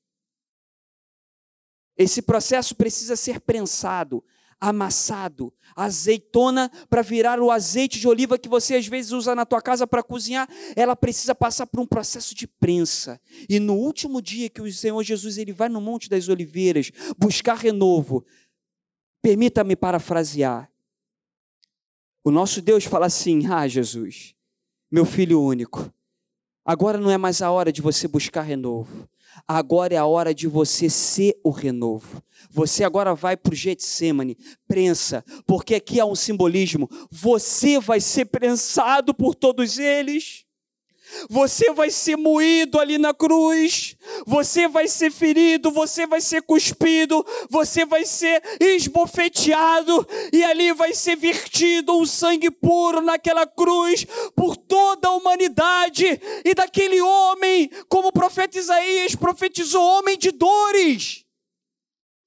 Esse 1.96 2.22
processo 2.22 2.74
precisa 2.74 3.14
ser 3.14 3.40
prensado, 3.40 4.24
amassado, 4.58 5.52
azeitona 5.76 6.70
para 6.88 7.02
virar 7.02 7.38
o 7.38 7.50
azeite 7.50 8.00
de 8.00 8.08
oliva 8.08 8.38
que 8.38 8.48
você 8.48 8.76
às 8.76 8.86
vezes 8.86 9.12
usa 9.12 9.34
na 9.34 9.44
tua 9.44 9.60
casa 9.60 9.86
para 9.86 10.02
cozinhar, 10.02 10.48
ela 10.74 10.96
precisa 10.96 11.34
passar 11.34 11.66
por 11.66 11.80
um 11.80 11.86
processo 11.86 12.34
de 12.34 12.46
prensa. 12.46 13.20
E 13.48 13.60
no 13.60 13.74
último 13.74 14.22
dia 14.22 14.48
que 14.48 14.62
o 14.62 14.72
Senhor 14.72 15.02
Jesus 15.02 15.38
ele 15.38 15.52
vai 15.52 15.68
no 15.68 15.80
Monte 15.80 16.08
das 16.08 16.28
Oliveiras 16.28 16.90
buscar 17.18 17.56
renovo, 17.56 18.24
permita-me 19.22 19.76
parafrasear. 19.76 20.70
O 22.24 22.30
nosso 22.30 22.62
Deus 22.62 22.84
fala 22.84 23.06
assim: 23.06 23.46
"Ah, 23.46 23.68
Jesus, 23.68 24.34
meu 24.90 25.04
filho 25.04 25.42
único, 25.42 25.92
Agora 26.64 26.98
não 26.98 27.10
é 27.10 27.18
mais 27.18 27.42
a 27.42 27.50
hora 27.50 27.70
de 27.70 27.82
você 27.82 28.08
buscar 28.08 28.42
renovo. 28.42 29.08
Agora 29.46 29.94
é 29.94 29.96
a 29.96 30.06
hora 30.06 30.32
de 30.32 30.46
você 30.46 30.88
ser 30.88 31.38
o 31.42 31.50
renovo. 31.50 32.22
Você 32.50 32.84
agora 32.84 33.14
vai 33.14 33.36
para 33.36 33.52
o 33.52 33.56
Getsemane, 33.56 34.38
prensa, 34.66 35.24
porque 35.46 35.74
aqui 35.74 35.98
há 35.98 36.06
um 36.06 36.14
simbolismo. 36.14 36.88
Você 37.10 37.80
vai 37.80 38.00
ser 38.00 38.26
prensado 38.26 39.12
por 39.12 39.34
todos 39.34 39.78
eles. 39.78 40.43
Você 41.28 41.72
vai 41.72 41.90
ser 41.90 42.16
moído 42.16 42.78
ali 42.78 42.98
na 42.98 43.12
cruz, 43.12 43.96
você 44.26 44.68
vai 44.68 44.88
ser 44.88 45.10
ferido, 45.10 45.70
você 45.70 46.06
vai 46.06 46.20
ser 46.20 46.42
cuspido, 46.42 47.24
você 47.50 47.84
vai 47.84 48.04
ser 48.04 48.42
esbofeteado, 48.60 50.06
e 50.32 50.44
ali 50.44 50.72
vai 50.72 50.94
ser 50.94 51.16
vertido 51.16 51.96
um 51.98 52.06
sangue 52.06 52.50
puro 52.50 53.00
naquela 53.00 53.46
cruz 53.46 54.06
por 54.34 54.56
toda 54.56 55.08
a 55.08 55.12
humanidade, 55.12 56.20
e 56.44 56.54
daquele 56.54 57.00
homem, 57.00 57.70
como 57.88 58.08
o 58.08 58.12
profeta 58.12 58.58
Isaías 58.58 59.14
profetizou, 59.14 59.82
homem 59.82 60.18
de 60.18 60.30
dores 60.30 61.23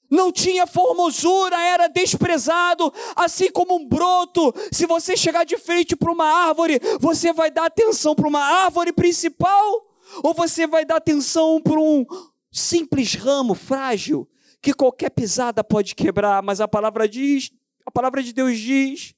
não 0.10 0.32
tinha 0.32 0.66
formosura, 0.66 1.56
era 1.58 1.88
desprezado, 1.88 2.94
assim 3.16 3.52
como 3.52 3.76
um 3.76 3.86
broto. 3.86 4.54
Se 4.72 4.86
você 4.86 5.18
chegar 5.18 5.46
de 5.46 5.58
frente 5.58 5.96
para 5.96 6.12
uma 6.12 6.26
árvore, 6.26 6.80
você 7.00 7.34
vai 7.34 7.52
dar 7.52 7.66
atenção 7.66 8.16
para 8.16 8.28
uma 8.28 8.44
árvore 8.44 8.94
principal 8.94 9.86
ou 10.24 10.34
você 10.34 10.66
vai 10.66 10.86
dar 10.86 10.98
atenção 10.98 11.62
para 11.62 11.80
um 11.80 12.06
simples 12.52 13.16
ramo 13.16 13.54
frágil 13.54 14.28
que 14.62 14.74
qualquer 14.74 15.10
pisada 15.10 15.64
pode 15.64 15.96
quebrar, 15.96 16.42
mas 16.42 16.60
a 16.60 16.68
palavra 16.68 17.08
diz, 17.08 17.52
a 17.86 17.92
palavra 17.92 18.24
de 18.24 18.34
Deus 18.34 18.58
diz 18.58 19.14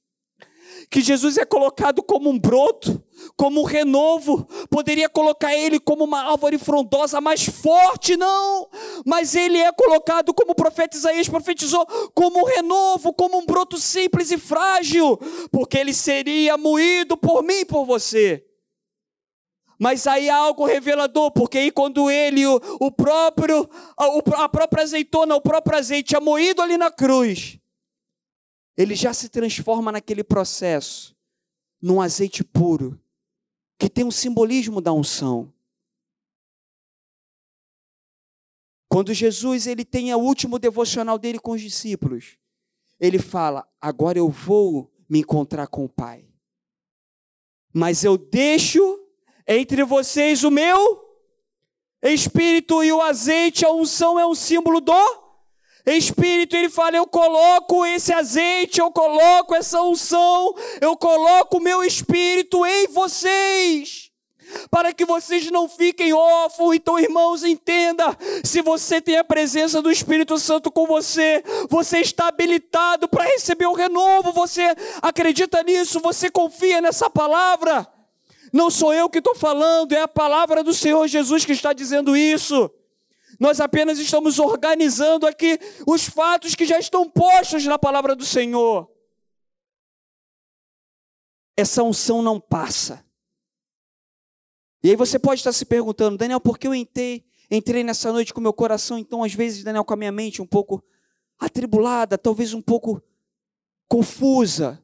que 0.89 1.01
Jesus 1.01 1.37
é 1.37 1.45
colocado 1.45 2.01
como 2.01 2.29
um 2.29 2.39
broto, 2.39 3.03
como 3.35 3.61
um 3.61 3.63
renovo, 3.63 4.47
poderia 4.69 5.09
colocar 5.09 5.55
ele 5.55 5.79
como 5.79 6.03
uma 6.03 6.31
árvore 6.31 6.57
frondosa 6.57 7.21
mais 7.21 7.45
forte, 7.45 8.17
não, 8.17 8.69
mas 9.05 9.35
ele 9.35 9.57
é 9.57 9.71
colocado 9.71 10.33
como 10.33 10.51
o 10.51 10.55
profeta 10.55 10.97
Isaías 10.97 11.29
profetizou, 11.29 11.85
como 12.13 12.39
um 12.39 12.45
renovo, 12.45 13.13
como 13.13 13.37
um 13.37 13.45
broto 13.45 13.77
simples 13.77 14.31
e 14.31 14.37
frágil, 14.37 15.17
porque 15.51 15.77
ele 15.77 15.93
seria 15.93 16.57
moído 16.57 17.15
por 17.17 17.43
mim 17.43 17.59
e 17.59 17.65
por 17.65 17.85
você. 17.85 18.45
Mas 19.79 20.05
aí 20.05 20.29
há 20.29 20.35
algo 20.35 20.65
revelador, 20.65 21.31
porque 21.31 21.57
aí 21.57 21.71
quando 21.71 22.11
ele, 22.11 22.45
o, 22.45 22.59
o 22.81 22.91
próprio, 22.91 23.69
a, 23.97 24.43
a 24.43 24.49
própria 24.49 24.83
azeitona, 24.83 25.35
o 25.35 25.41
próprio 25.41 25.77
azeite 25.77 26.15
é 26.15 26.19
moído 26.19 26.61
ali 26.61 26.77
na 26.77 26.91
cruz, 26.91 27.57
ele 28.75 28.93
já 28.93 29.13
se 29.13 29.29
transforma 29.29 29.91
naquele 29.91 30.23
processo, 30.23 31.15
num 31.81 32.01
azeite 32.01 32.43
puro, 32.43 32.99
que 33.79 33.89
tem 33.89 34.03
um 34.03 34.11
simbolismo 34.11 34.81
da 34.81 34.91
unção. 34.91 35.51
Quando 38.89 39.13
Jesus 39.13 39.65
ele 39.65 39.85
tem 39.85 40.13
o 40.13 40.17
último 40.19 40.59
devocional 40.59 41.17
dele 41.17 41.39
com 41.39 41.51
os 41.51 41.61
discípulos, 41.61 42.37
ele 42.99 43.17
fala: 43.17 43.65
Agora 43.79 44.17
eu 44.17 44.27
vou 44.29 44.91
me 45.07 45.19
encontrar 45.19 45.67
com 45.67 45.85
o 45.85 45.89
Pai, 45.89 46.27
mas 47.73 48.03
eu 48.03 48.17
deixo 48.17 48.99
entre 49.47 49.83
vocês 49.83 50.43
o 50.43 50.51
meu 50.51 51.07
espírito 52.01 52.83
e 52.83 52.91
o 52.91 53.01
azeite, 53.01 53.65
a 53.65 53.71
unção 53.71 54.19
é 54.19 54.25
um 54.25 54.35
símbolo 54.35 54.81
do 54.81 54.93
Espírito, 55.97 56.55
ele 56.55 56.69
fala: 56.69 56.97
Eu 56.97 57.07
coloco 57.07 57.85
esse 57.85 58.11
azeite, 58.13 58.79
eu 58.79 58.91
coloco 58.91 59.55
essa 59.55 59.81
unção, 59.81 60.53
eu 60.81 60.95
coloco 60.95 61.57
o 61.57 61.61
meu 61.61 61.83
espírito 61.83 62.65
em 62.65 62.87
vocês, 62.87 64.11
para 64.69 64.93
que 64.93 65.05
vocês 65.05 65.49
não 65.51 65.69
fiquem 65.69 66.13
órfãos. 66.13 66.75
Então, 66.75 66.99
irmãos, 66.99 67.43
entenda: 67.43 68.17
se 68.43 68.61
você 68.61 69.01
tem 69.01 69.17
a 69.17 69.23
presença 69.23 69.81
do 69.81 69.91
Espírito 69.91 70.37
Santo 70.37 70.71
com 70.71 70.85
você, 70.85 71.43
você 71.69 71.99
está 71.99 72.27
habilitado 72.27 73.07
para 73.07 73.23
receber 73.23 73.67
o 73.67 73.73
renovo. 73.73 74.31
Você 74.33 74.63
acredita 75.01 75.63
nisso? 75.63 75.99
Você 76.01 76.29
confia 76.29 76.81
nessa 76.81 77.09
palavra? 77.09 77.87
Não 78.51 78.69
sou 78.69 78.93
eu 78.93 79.09
que 79.09 79.19
estou 79.19 79.35
falando, 79.35 79.93
é 79.93 80.01
a 80.01 80.07
palavra 80.07 80.63
do 80.63 80.73
Senhor 80.73 81.07
Jesus 81.07 81.45
que 81.45 81.51
está 81.51 81.71
dizendo 81.71 82.17
isso. 82.17 82.69
Nós 83.39 83.61
apenas 83.61 83.97
estamos 83.99 84.37
organizando 84.37 85.25
aqui 85.25 85.57
os 85.87 86.03
fatos 86.03 86.55
que 86.55 86.65
já 86.65 86.77
estão 86.77 87.09
postos 87.09 87.65
na 87.65 87.79
palavra 87.79 88.13
do 88.13 88.25
Senhor. 88.25 88.91
Essa 91.55 91.81
unção 91.81 92.21
não 92.21 92.39
passa. 92.39 93.05
E 94.83 94.89
aí 94.89 94.95
você 94.95 95.17
pode 95.17 95.39
estar 95.39 95.53
se 95.53 95.65
perguntando, 95.65 96.17
Daniel, 96.17 96.39
por 96.41 96.57
que 96.57 96.67
eu 96.67 96.75
entrei, 96.75 97.25
entrei 97.49 97.83
nessa 97.83 98.11
noite 98.11 98.33
com 98.33 98.41
meu 98.41 98.53
coração, 98.53 98.97
então, 98.97 99.23
às 99.23 99.33
vezes, 99.33 99.63
Daniel, 99.63 99.85
com 99.85 99.93
a 99.93 99.97
minha 99.97 100.11
mente 100.11 100.41
um 100.41 100.47
pouco 100.47 100.83
atribulada, 101.37 102.17
talvez 102.17 102.53
um 102.53 102.61
pouco 102.61 103.01
confusa, 103.87 104.83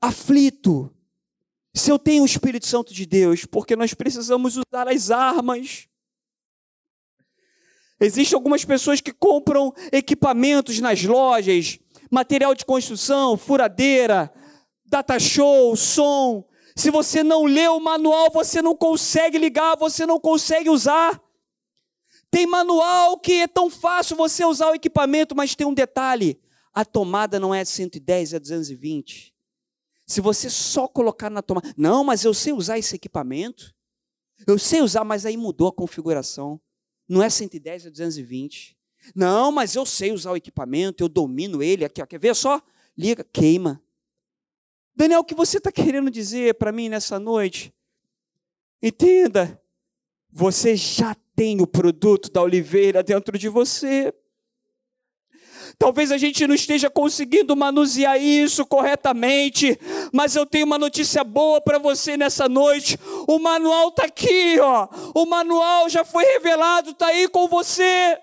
aflito. 0.00 0.92
Se 1.72 1.90
eu 1.90 1.98
tenho 1.98 2.22
o 2.22 2.26
Espírito 2.26 2.66
Santo 2.66 2.92
de 2.92 3.06
Deus, 3.06 3.44
porque 3.44 3.74
nós 3.76 3.94
precisamos 3.94 4.56
usar 4.56 4.88
as 4.88 5.10
armas 5.10 5.88
Existem 8.00 8.36
algumas 8.36 8.64
pessoas 8.64 9.00
que 9.00 9.12
compram 9.12 9.72
equipamentos 9.92 10.80
nas 10.80 11.02
lojas, 11.02 11.78
material 12.10 12.54
de 12.54 12.64
construção, 12.64 13.36
furadeira, 13.36 14.32
data 14.84 15.18
show, 15.18 15.74
som. 15.76 16.44
Se 16.76 16.90
você 16.90 17.22
não 17.22 17.44
lê 17.44 17.68
o 17.68 17.78
manual, 17.78 18.30
você 18.32 18.60
não 18.60 18.76
consegue 18.76 19.38
ligar, 19.38 19.76
você 19.76 20.04
não 20.04 20.18
consegue 20.18 20.68
usar. 20.68 21.20
Tem 22.30 22.46
manual 22.46 23.18
que 23.18 23.42
é 23.42 23.46
tão 23.46 23.70
fácil 23.70 24.16
você 24.16 24.44
usar 24.44 24.70
o 24.70 24.74
equipamento, 24.74 25.36
mas 25.36 25.54
tem 25.54 25.66
um 25.66 25.74
detalhe: 25.74 26.40
a 26.72 26.84
tomada 26.84 27.38
não 27.38 27.54
é 27.54 27.64
110, 27.64 28.32
é 28.34 28.40
220. 28.40 29.32
Se 30.06 30.20
você 30.20 30.50
só 30.50 30.88
colocar 30.88 31.30
na 31.30 31.42
tomada, 31.42 31.72
não, 31.76 32.02
mas 32.02 32.24
eu 32.24 32.34
sei 32.34 32.52
usar 32.52 32.76
esse 32.76 32.96
equipamento. 32.96 33.72
Eu 34.46 34.58
sei 34.58 34.82
usar, 34.82 35.04
mas 35.04 35.24
aí 35.24 35.36
mudou 35.36 35.68
a 35.68 35.72
configuração. 35.72 36.60
Não 37.08 37.22
é 37.22 37.28
110, 37.28 37.86
é 37.86 37.90
220. 37.90 38.76
Não, 39.14 39.52
mas 39.52 39.74
eu 39.74 39.84
sei 39.84 40.12
usar 40.12 40.32
o 40.32 40.36
equipamento, 40.36 41.02
eu 41.04 41.08
domino 41.08 41.62
ele 41.62 41.84
aqui, 41.84 42.00
ó. 42.00 42.06
quer 42.06 42.18
ver 42.18 42.34
só? 42.34 42.62
Liga, 42.96 43.24
queima. 43.24 43.82
Daniel, 44.96 45.20
o 45.20 45.24
que 45.24 45.34
você 45.34 45.58
está 45.58 45.72
querendo 45.72 46.10
dizer 46.10 46.54
para 46.54 46.72
mim 46.72 46.88
nessa 46.88 47.18
noite? 47.18 47.74
Entenda, 48.80 49.60
você 50.30 50.76
já 50.76 51.16
tem 51.34 51.60
o 51.60 51.66
produto 51.66 52.30
da 52.30 52.40
oliveira 52.40 53.02
dentro 53.02 53.36
de 53.36 53.48
você. 53.48 54.14
Talvez 55.78 56.12
a 56.12 56.18
gente 56.18 56.46
não 56.46 56.54
esteja 56.54 56.88
conseguindo 56.88 57.56
manusear 57.56 58.20
isso 58.20 58.64
corretamente, 58.64 59.78
mas 60.12 60.36
eu 60.36 60.46
tenho 60.46 60.66
uma 60.66 60.78
notícia 60.78 61.24
boa 61.24 61.60
para 61.60 61.78
você 61.78 62.16
nessa 62.16 62.48
noite. 62.48 62.98
O 63.26 63.38
manual 63.38 63.88
está 63.88 64.04
aqui, 64.04 64.58
ó. 64.60 64.88
O 65.14 65.26
manual 65.26 65.88
já 65.88 66.04
foi 66.04 66.24
revelado, 66.24 66.90
está 66.90 67.06
aí 67.06 67.28
com 67.28 67.48
você. 67.48 68.18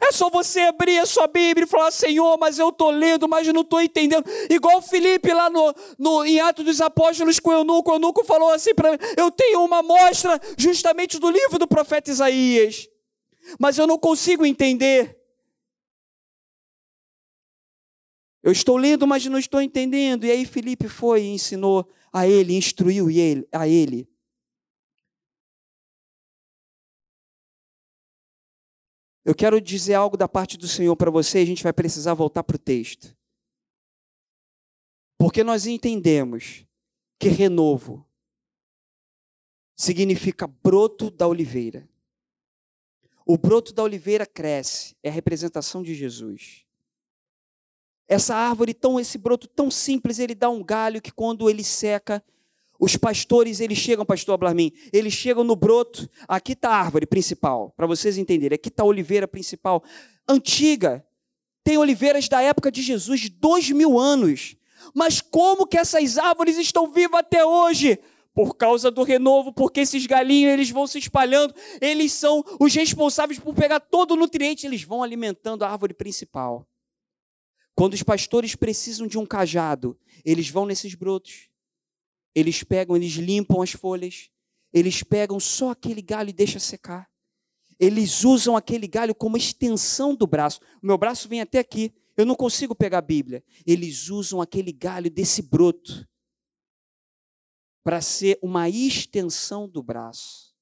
É 0.00 0.12
só 0.12 0.28
você 0.28 0.60
abrir 0.60 0.98
a 0.98 1.06
sua 1.06 1.26
Bíblia 1.26 1.64
e 1.64 1.68
falar, 1.68 1.90
Senhor, 1.90 2.36
mas 2.38 2.58
eu 2.58 2.68
estou 2.68 2.90
lendo, 2.90 3.26
mas 3.26 3.46
não 3.48 3.62
estou 3.62 3.80
entendendo. 3.80 4.24
Igual 4.50 4.82
Felipe 4.82 5.32
lá 5.32 5.48
no, 5.48 5.74
no, 5.98 6.24
em 6.26 6.40
Atos 6.40 6.64
dos 6.64 6.80
Apóstolos 6.80 7.40
com 7.40 7.50
o 7.50 7.54
Eunuco, 7.54 7.90
o 7.90 7.94
Eunuco 7.94 8.22
falou 8.24 8.52
assim 8.52 8.74
para 8.74 8.92
mim, 8.92 8.98
eu 9.16 9.30
tenho 9.30 9.64
uma 9.64 9.78
amostra 9.78 10.38
justamente 10.58 11.18
do 11.18 11.30
livro 11.30 11.58
do 11.58 11.66
profeta 11.66 12.10
Isaías, 12.10 12.86
mas 13.58 13.78
eu 13.78 13.86
não 13.86 13.98
consigo 13.98 14.44
entender. 14.44 15.21
Eu 18.42 18.50
estou 18.50 18.76
lendo, 18.76 19.06
mas 19.06 19.24
não 19.26 19.38
estou 19.38 19.62
entendendo. 19.62 20.24
E 20.24 20.30
aí 20.30 20.44
Felipe 20.44 20.88
foi 20.88 21.22
e 21.22 21.28
ensinou 21.28 21.88
a 22.12 22.26
ele, 22.26 22.56
instruiu 22.56 23.06
a 23.52 23.68
ele. 23.68 24.08
Eu 29.24 29.34
quero 29.34 29.60
dizer 29.60 29.94
algo 29.94 30.16
da 30.16 30.28
parte 30.28 30.58
do 30.58 30.66
Senhor 30.66 30.96
para 30.96 31.10
você, 31.10 31.38
a 31.38 31.44
gente 31.44 31.62
vai 31.62 31.72
precisar 31.72 32.14
voltar 32.14 32.42
para 32.42 32.56
o 32.56 32.58
texto. 32.58 33.16
Porque 35.16 35.44
nós 35.44 35.66
entendemos 35.66 36.66
que 37.20 37.28
renovo 37.28 38.04
significa 39.76 40.48
broto 40.48 41.08
da 41.08 41.28
oliveira. 41.28 41.88
O 43.24 43.38
broto 43.38 43.72
da 43.72 43.84
oliveira 43.84 44.26
cresce, 44.26 44.96
é 45.00 45.08
a 45.08 45.12
representação 45.12 45.80
de 45.82 45.94
Jesus. 45.94 46.61
Essa 48.12 48.34
árvore 48.34 48.74
tão 48.74 49.00
esse 49.00 49.16
broto 49.16 49.48
tão 49.48 49.70
simples, 49.70 50.18
ele 50.18 50.34
dá 50.34 50.50
um 50.50 50.62
galho 50.62 51.00
que 51.00 51.10
quando 51.10 51.48
ele 51.48 51.64
seca, 51.64 52.22
os 52.78 52.94
pastores, 52.94 53.58
eles 53.58 53.78
chegam, 53.78 54.04
pastor 54.04 54.34
Ablarmin, 54.34 54.70
eles 54.92 55.14
chegam 55.14 55.42
no 55.42 55.56
broto, 55.56 56.06
aqui 56.28 56.52
está 56.52 56.68
a 56.68 56.76
árvore 56.76 57.06
principal, 57.06 57.72
para 57.74 57.86
vocês 57.86 58.18
entenderem, 58.18 58.56
aqui 58.56 58.68
está 58.68 58.82
a 58.82 58.86
oliveira 58.86 59.26
principal, 59.26 59.82
antiga, 60.28 61.02
tem 61.64 61.78
oliveiras 61.78 62.28
da 62.28 62.42
época 62.42 62.70
de 62.70 62.82
Jesus, 62.82 63.30
dois 63.30 63.70
mil 63.70 63.98
anos, 63.98 64.56
mas 64.94 65.22
como 65.22 65.66
que 65.66 65.78
essas 65.78 66.18
árvores 66.18 66.58
estão 66.58 66.92
vivas 66.92 67.20
até 67.20 67.46
hoje? 67.46 67.98
Por 68.34 68.56
causa 68.56 68.90
do 68.90 69.04
renovo, 69.04 69.54
porque 69.54 69.80
esses 69.80 70.06
galinhos 70.06 70.52
eles 70.52 70.68
vão 70.68 70.86
se 70.86 70.98
espalhando, 70.98 71.54
eles 71.80 72.12
são 72.12 72.44
os 72.60 72.74
responsáveis 72.74 73.38
por 73.38 73.54
pegar 73.54 73.80
todo 73.80 74.10
o 74.12 74.16
nutriente, 74.16 74.66
eles 74.66 74.82
vão 74.82 75.02
alimentando 75.02 75.62
a 75.62 75.70
árvore 75.70 75.94
principal. 75.94 76.66
Quando 77.74 77.94
os 77.94 78.02
pastores 78.02 78.54
precisam 78.54 79.06
de 79.06 79.18
um 79.18 79.26
cajado, 79.26 79.98
eles 80.24 80.48
vão 80.48 80.66
nesses 80.66 80.94
brotos. 80.94 81.48
Eles 82.34 82.62
pegam, 82.62 82.96
eles 82.96 83.12
limpam 83.12 83.62
as 83.62 83.72
folhas. 83.72 84.30
Eles 84.72 85.02
pegam 85.02 85.38
só 85.38 85.70
aquele 85.70 86.02
galho 86.02 86.30
e 86.30 86.32
deixam 86.32 86.60
secar. 86.60 87.10
Eles 87.78 88.24
usam 88.24 88.56
aquele 88.56 88.86
galho 88.86 89.14
como 89.14 89.36
extensão 89.36 90.14
do 90.14 90.26
braço. 90.26 90.60
O 90.82 90.86
meu 90.86 90.96
braço 90.96 91.28
vem 91.28 91.40
até 91.40 91.58
aqui. 91.58 91.92
Eu 92.16 92.26
não 92.26 92.34
consigo 92.34 92.74
pegar 92.74 92.98
a 92.98 93.02
Bíblia. 93.02 93.42
Eles 93.66 94.08
usam 94.08 94.40
aquele 94.40 94.72
galho 94.72 95.10
desse 95.10 95.42
broto 95.42 96.06
para 97.82 98.00
ser 98.00 98.38
uma 98.42 98.68
extensão 98.68 99.68
do 99.68 99.82
braço. 99.82 100.54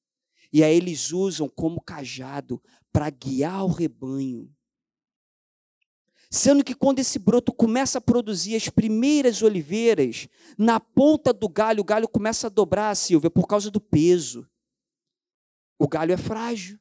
E 0.53 0.65
aí 0.65 0.77
eles 0.77 1.13
usam 1.13 1.49
como 1.49 1.81
cajado 1.81 2.61
para 2.93 3.11
guiar 3.11 3.65
o 3.65 3.69
rebanho. 3.69 4.53
Sendo 6.33 6.63
que 6.63 6.77
quando 6.77 7.01
esse 7.01 7.19
broto 7.19 7.53
começa 7.53 7.99
a 7.99 8.01
produzir 8.01 8.55
as 8.55 8.69
primeiras 8.69 9.43
oliveiras, 9.43 10.29
na 10.57 10.79
ponta 10.79 11.33
do 11.33 11.49
galho, 11.49 11.81
o 11.81 11.85
galho 11.85 12.09
começa 12.09 12.47
a 12.47 12.51
dobrar, 12.51 12.95
Silvia, 12.95 13.29
por 13.29 13.49
causa 13.49 13.69
do 13.69 13.81
peso. 13.81 14.49
O 15.77 15.89
galho 15.89 16.13
é 16.13 16.17
frágil, 16.17 16.79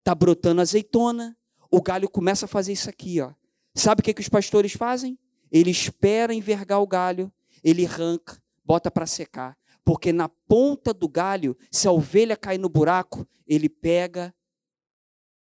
está 0.00 0.12
brotando 0.12 0.60
azeitona, 0.60 1.38
o 1.70 1.80
galho 1.80 2.10
começa 2.10 2.46
a 2.46 2.48
fazer 2.48 2.72
isso 2.72 2.90
aqui, 2.90 3.20
ó. 3.20 3.32
Sabe 3.76 4.00
o 4.00 4.02
que, 4.02 4.12
que 4.12 4.22
os 4.22 4.28
pastores 4.28 4.72
fazem? 4.72 5.16
Ele 5.52 5.70
espera 5.70 6.34
envergar 6.34 6.82
o 6.82 6.86
galho, 6.86 7.32
ele 7.62 7.86
arranca, 7.86 8.42
bota 8.64 8.90
para 8.90 9.06
secar. 9.06 9.56
Porque 9.84 10.12
na 10.12 10.28
ponta 10.28 10.92
do 10.92 11.08
galho, 11.08 11.56
se 11.70 11.86
a 11.86 11.92
ovelha 11.92 12.36
cair 12.36 12.58
no 12.58 12.68
buraco, 12.68 13.24
ele 13.46 13.68
pega 13.68 14.34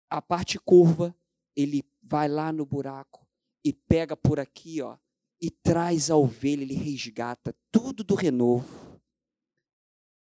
a 0.07 0.21
parte 0.21 0.59
curva, 0.59 1.15
ele 1.55 1.83
vai 2.03 2.27
lá 2.27 2.53
no 2.53 2.63
buraco 2.63 3.28
e 3.63 3.73
pega 3.73 4.15
por 4.15 4.39
aqui, 4.39 4.81
ó, 4.81 4.97
e 5.41 5.49
traz 5.49 6.09
a 6.09 6.15
ovelha, 6.15 6.63
ele 6.63 6.73
resgata 6.73 7.55
tudo 7.71 8.03
do 8.03 8.15
renovo. 8.15 8.89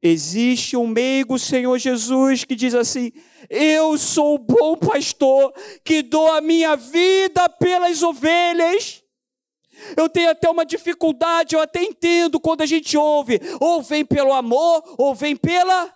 Existe 0.02 0.76
um 0.76 0.86
meigo, 0.86 1.38
Senhor 1.38 1.78
Jesus, 1.78 2.44
que 2.44 2.54
diz 2.54 2.74
assim: 2.74 3.12
Eu 3.48 3.96
sou 3.96 4.34
o 4.34 4.38
bom 4.38 4.76
pastor 4.76 5.52
que 5.82 6.02
dou 6.02 6.30
a 6.32 6.40
minha 6.40 6.76
vida 6.76 7.48
pelas 7.48 8.02
ovelhas. 8.02 9.02
Eu 9.96 10.08
tenho 10.08 10.30
até 10.30 10.48
uma 10.48 10.64
dificuldade, 10.64 11.54
eu 11.54 11.60
até 11.60 11.82
entendo 11.82 12.40
quando 12.40 12.62
a 12.62 12.66
gente 12.66 12.96
ouve, 12.96 13.40
ou 13.60 13.82
vem 13.82 14.04
pelo 14.04 14.32
amor, 14.32 14.82
ou 14.98 15.14
vem 15.14 15.36
pela. 15.36 15.92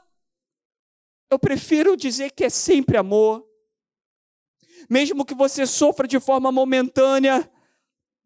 Eu 1.30 1.38
prefiro 1.38 1.96
dizer 1.96 2.32
que 2.32 2.44
é 2.44 2.50
sempre 2.50 2.96
amor. 2.96 3.49
Mesmo 4.90 5.24
que 5.24 5.34
você 5.34 5.64
sofra 5.64 6.08
de 6.08 6.18
forma 6.18 6.50
momentânea, 6.50 7.48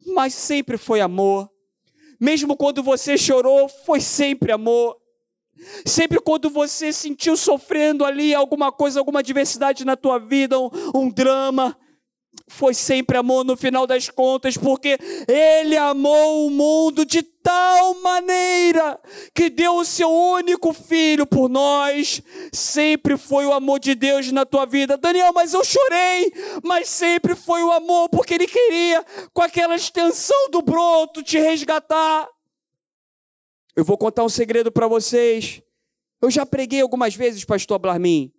mas 0.06 0.32
sempre 0.32 0.78
foi 0.78 1.02
amor. 1.02 1.50
Mesmo 2.18 2.56
quando 2.56 2.82
você 2.82 3.18
chorou, 3.18 3.68
foi 3.68 4.00
sempre 4.00 4.50
amor. 4.50 4.96
Sempre 5.84 6.18
quando 6.20 6.48
você 6.48 6.90
sentiu 6.90 7.36
sofrendo 7.36 8.02
ali 8.02 8.34
alguma 8.34 8.72
coisa, 8.72 8.98
alguma 8.98 9.20
adversidade 9.20 9.84
na 9.84 9.94
tua 9.94 10.18
vida, 10.18 10.58
um, 10.58 10.70
um 10.94 11.10
drama, 11.10 11.76
foi 12.46 12.74
sempre 12.74 13.16
amor 13.16 13.44
no 13.44 13.56
final 13.56 13.86
das 13.86 14.08
contas, 14.08 14.56
porque 14.56 14.98
Ele 15.26 15.76
amou 15.76 16.46
o 16.46 16.50
mundo 16.50 17.04
de 17.04 17.22
tal 17.22 17.94
maneira 18.00 19.00
que 19.34 19.48
deu 19.48 19.76
o 19.76 19.84
seu 19.84 20.10
único 20.10 20.72
filho 20.72 21.26
por 21.26 21.48
nós. 21.48 22.22
Sempre 22.52 23.16
foi 23.16 23.46
o 23.46 23.52
amor 23.52 23.78
de 23.80 23.94
Deus 23.94 24.30
na 24.30 24.44
tua 24.44 24.66
vida. 24.66 24.96
Daniel, 24.96 25.32
mas 25.34 25.54
eu 25.54 25.64
chorei, 25.64 26.32
mas 26.62 26.88
sempre 26.88 27.34
foi 27.34 27.62
o 27.62 27.72
amor, 27.72 28.08
porque 28.10 28.34
Ele 28.34 28.46
queria, 28.46 29.04
com 29.32 29.42
aquela 29.42 29.74
extensão 29.74 30.50
do 30.50 30.60
broto, 30.62 31.22
te 31.22 31.38
resgatar. 31.38 32.28
Eu 33.74 33.84
vou 33.84 33.98
contar 33.98 34.22
um 34.22 34.28
segredo 34.28 34.70
para 34.70 34.86
vocês. 34.86 35.60
Eu 36.20 36.30
já 36.30 36.46
preguei 36.46 36.80
algumas 36.80 37.14
vezes, 37.14 37.44
pastor 37.44 37.78
Blarmin, 37.78 38.32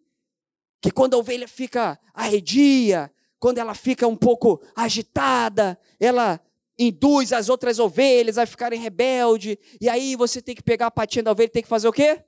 que 0.81 0.89
quando 0.89 1.15
a 1.15 1.17
ovelha 1.17 1.47
fica 1.47 1.99
arredia, 2.13 3.11
quando 3.39 3.57
ela 3.57 3.73
fica 3.73 4.07
um 4.07 4.15
pouco 4.15 4.61
agitada, 4.75 5.79
ela 5.99 6.39
induz 6.77 7.31
as 7.31 7.49
outras 7.49 7.79
ovelhas 7.79 8.37
a 8.37 8.45
ficarem 8.45 8.79
rebelde, 8.79 9.57
e 9.79 9.87
aí 9.87 10.15
você 10.15 10.41
tem 10.41 10.55
que 10.55 10.63
pegar 10.63 10.87
a 10.87 10.91
patinha 10.91 11.23
da 11.23 11.31
ovelha 11.31 11.47
e 11.47 11.51
tem 11.51 11.63
que 11.63 11.69
fazer 11.69 11.87
o 11.87 11.93
quê? 11.93 12.23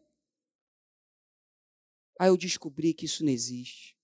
Aí 2.20 2.30
eu 2.30 2.38
descobri 2.38 2.94
que 2.94 3.06
isso 3.06 3.24
não 3.24 3.32
existe. 3.32 3.96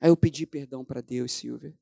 Aí 0.00 0.10
eu 0.10 0.16
pedi 0.16 0.46
perdão 0.46 0.84
para 0.84 1.00
Deus, 1.00 1.32
Silvia. 1.32 1.74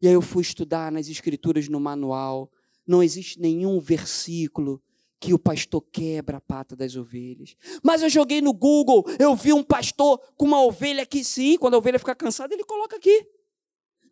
E 0.00 0.06
aí 0.06 0.14
eu 0.14 0.22
fui 0.22 0.42
estudar 0.42 0.92
nas 0.92 1.08
escrituras 1.08 1.68
no 1.68 1.80
manual. 1.80 2.52
Não 2.86 3.02
existe 3.02 3.40
nenhum 3.40 3.80
versículo 3.80 4.82
que 5.24 5.32
o 5.32 5.38
pastor 5.38 5.80
quebra 5.90 6.36
a 6.36 6.40
pata 6.40 6.76
das 6.76 6.96
ovelhas. 6.96 7.56
Mas 7.82 8.02
eu 8.02 8.10
joguei 8.10 8.42
no 8.42 8.52
Google, 8.52 9.06
eu 9.18 9.34
vi 9.34 9.54
um 9.54 9.62
pastor 9.62 10.20
com 10.36 10.44
uma 10.44 10.62
ovelha 10.62 11.02
aqui, 11.02 11.24
sim, 11.24 11.56
quando 11.56 11.72
a 11.72 11.78
ovelha 11.78 11.98
fica 11.98 12.14
cansada, 12.14 12.52
ele 12.52 12.62
coloca 12.62 12.96
aqui. 12.96 13.26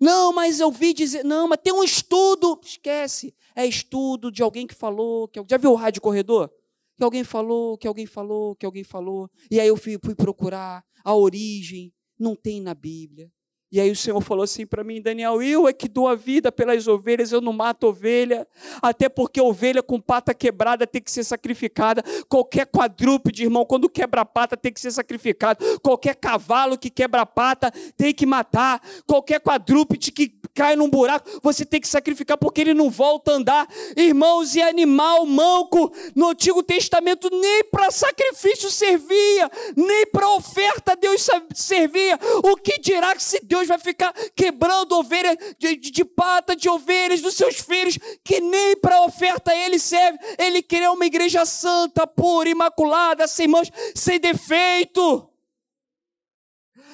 Não, 0.01 0.33
mas 0.33 0.59
eu 0.59 0.71
vi 0.71 0.95
dizer, 0.95 1.23
não, 1.23 1.47
mas 1.47 1.61
tem 1.63 1.71
um 1.71 1.85
estudo, 1.85 2.59
esquece, 2.65 3.35
é 3.55 3.67
estudo 3.67 4.33
de 4.33 4.43
alguém 4.43 4.67
que 4.67 4.75
falou, 4.75 5.29
que 5.29 5.39
já 5.47 5.59
viu 5.59 5.73
o 5.73 5.77
rádio 5.77 6.01
corredor? 6.01 6.51
Que 6.97 7.05
alguém 7.05 7.25
falou, 7.25 7.77
que 7.77 7.87
alguém 7.87 8.07
falou, 8.07 8.57
que 8.57 8.65
alguém 8.65 8.83
falou. 8.83 9.31
E 9.51 9.61
aí 9.61 9.69
eu 9.69 9.77
fui, 9.77 9.99
fui 10.03 10.15
procurar 10.15 10.83
a 11.05 11.15
origem, 11.15 11.93
não 12.19 12.35
tem 12.35 12.59
na 12.59 12.73
Bíblia. 12.73 13.31
E 13.73 13.81
aí 13.81 13.91
o 13.91 13.97
Senhor 13.97 14.21
falou 14.21 14.45
assim 14.45 14.67
para 14.67 14.85
mim, 14.85 15.01
Daniel, 15.01 15.43
eu 15.43 15.67
é 15.67 15.73
que 15.73 15.89
dou 15.89 16.07
a 16.07 16.15
vida 16.15 16.53
pelas 16.53 16.87
ovelhas, 16.87 17.33
eu 17.33 17.41
não 17.41 17.55
mato 17.55 17.87
ovelha, 17.87 18.47
até 18.83 19.09
porque 19.09 19.41
ovelha 19.41 19.83
com 19.83 19.99
pata 19.99 20.35
quebrada 20.35 20.87
tem 20.87 21.01
que 21.01 21.11
ser 21.11 21.25
sacrificada, 21.25 22.05
qualquer 22.29 22.67
quadrúpede, 22.67 23.45
irmão, 23.45 23.65
quando 23.65 23.89
quebra 23.89 24.21
a 24.21 24.27
pata 24.27 24.59
tem 24.59 24.71
que 24.71 24.79
ser 24.79 24.91
sacrificado, 24.91 25.65
qualquer 25.81 26.17
cavalo 26.17 26.77
que 26.77 26.91
quebra 26.91 27.25
pata 27.25 27.73
tem 27.97 28.13
que 28.13 28.27
matar, 28.27 28.79
qualquer 29.07 29.41
quadrúpede 29.41 30.13
que 30.13 30.42
cai 30.55 30.77
num 30.77 30.89
buraco, 30.89 31.29
você 31.43 31.65
tem 31.65 31.81
que 31.81 31.89
sacrificar 31.89 32.37
porque 32.37 32.61
ele 32.61 32.75
não 32.75 32.91
volta 32.91 33.33
a 33.33 33.35
andar. 33.35 33.69
Irmãos, 33.97 34.55
e 34.55 34.63
animal 34.63 35.25
manco, 35.27 35.93
no 36.15 36.31
Antigo 36.31 36.63
Testamento 36.63 37.29
nem 37.31 37.65
para 37.65 37.91
sacrifício 37.91 38.71
servia, 38.71 39.51
nem 39.77 40.07
para 40.07 40.29
oferta 40.31 40.97
Deus 40.97 41.27
servia, 41.55 42.19
o 42.45 42.57
que 42.57 42.79
dirá 42.79 43.15
que 43.15 43.23
se 43.23 43.41
Deus 43.45 43.67
vai 43.67 43.79
ficar 43.79 44.13
quebrando 44.35 44.93
ovelha 44.93 45.37
de, 45.59 45.77
de, 45.77 45.91
de 45.91 46.05
pata 46.05 46.55
de 46.55 46.69
ovelhas 46.69 47.21
dos 47.21 47.35
seus 47.35 47.59
filhos, 47.59 47.99
que 48.25 48.41
nem 48.41 48.77
para 48.77 49.03
oferta 49.03 49.55
ele 49.55 49.79
serve. 49.79 50.19
Ele 50.39 50.63
quer 50.63 50.89
uma 50.91 51.07
igreja 51.07 51.45
santa, 51.47 52.07
pura, 52.07 52.49
imaculada, 52.49 53.27
sem 53.27 53.49
mãos, 53.49 53.71
sem 53.95 54.19
defeito. 54.19 55.32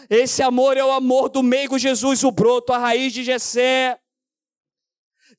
Esse 0.09 0.43
amor 0.43 0.77
é 0.77 0.85
o 0.85 0.93
amor 0.93 1.29
do 1.29 1.43
meigo 1.43 1.79
Jesus, 1.79 2.25
o 2.25 2.31
broto, 2.31 2.73
a 2.73 2.79
raiz 2.79 3.13
de 3.13 3.23
Jessé 3.23 3.99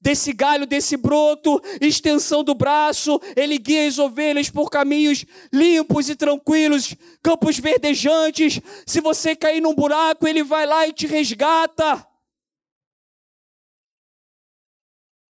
desse 0.01 0.31
galho, 0.31 0.65
desse 0.65 0.95
broto, 0.95 1.61
extensão 1.81 2.43
do 2.43 2.55
braço, 2.55 3.19
ele 3.35 3.57
guia 3.57 3.87
as 3.87 3.99
ovelhas 3.99 4.49
por 4.49 4.69
caminhos 4.69 5.25
limpos 5.51 6.09
e 6.09 6.15
tranquilos, 6.15 6.95
campos 7.21 7.59
verdejantes. 7.59 8.61
Se 8.85 9.01
você 9.01 9.35
cair 9.35 9.61
num 9.61 9.75
buraco, 9.75 10.27
ele 10.27 10.43
vai 10.43 10.65
lá 10.65 10.87
e 10.87 10.93
te 10.93 11.05
resgata. 11.05 12.05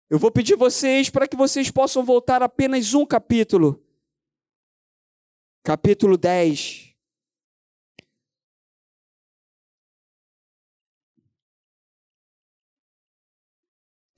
Eu 0.09 0.19
vou 0.19 0.31
pedir 0.31 0.57
vocês 0.57 1.09
para 1.09 1.29
que 1.29 1.37
vocês 1.37 1.71
possam 1.71 2.05
voltar 2.05 2.43
apenas 2.43 2.95
um 2.95 3.07
capítulo. 3.07 3.83
Capítulo 5.63 6.17
10. 6.17 6.90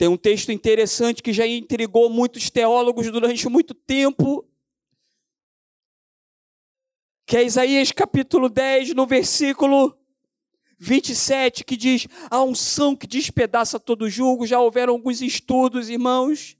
Tem 0.03 0.09
um 0.09 0.17
texto 0.17 0.51
interessante 0.51 1.23
que 1.23 1.33
já 1.33 1.47
intrigou 1.47 2.11
muitos 2.11 2.51
teólogos 2.51 3.09
durante 3.09 3.49
muito 3.49 3.73
tempo, 3.73 4.45
que 7.25 7.37
é 7.37 7.45
Isaías 7.45 7.93
capítulo 7.93 8.49
10, 8.49 8.95
no 8.95 9.07
versículo 9.07 9.97
27, 10.77 11.63
que 11.63 11.77
diz: 11.77 12.09
A 12.29 12.43
unção 12.43 12.97
que 12.97 13.07
despedaça 13.07 13.79
todo 13.79 14.11
julgo. 14.11 14.45
Já 14.45 14.59
houveram 14.59 14.95
alguns 14.95 15.23
estudos, 15.23 15.89
irmãos, 15.89 16.57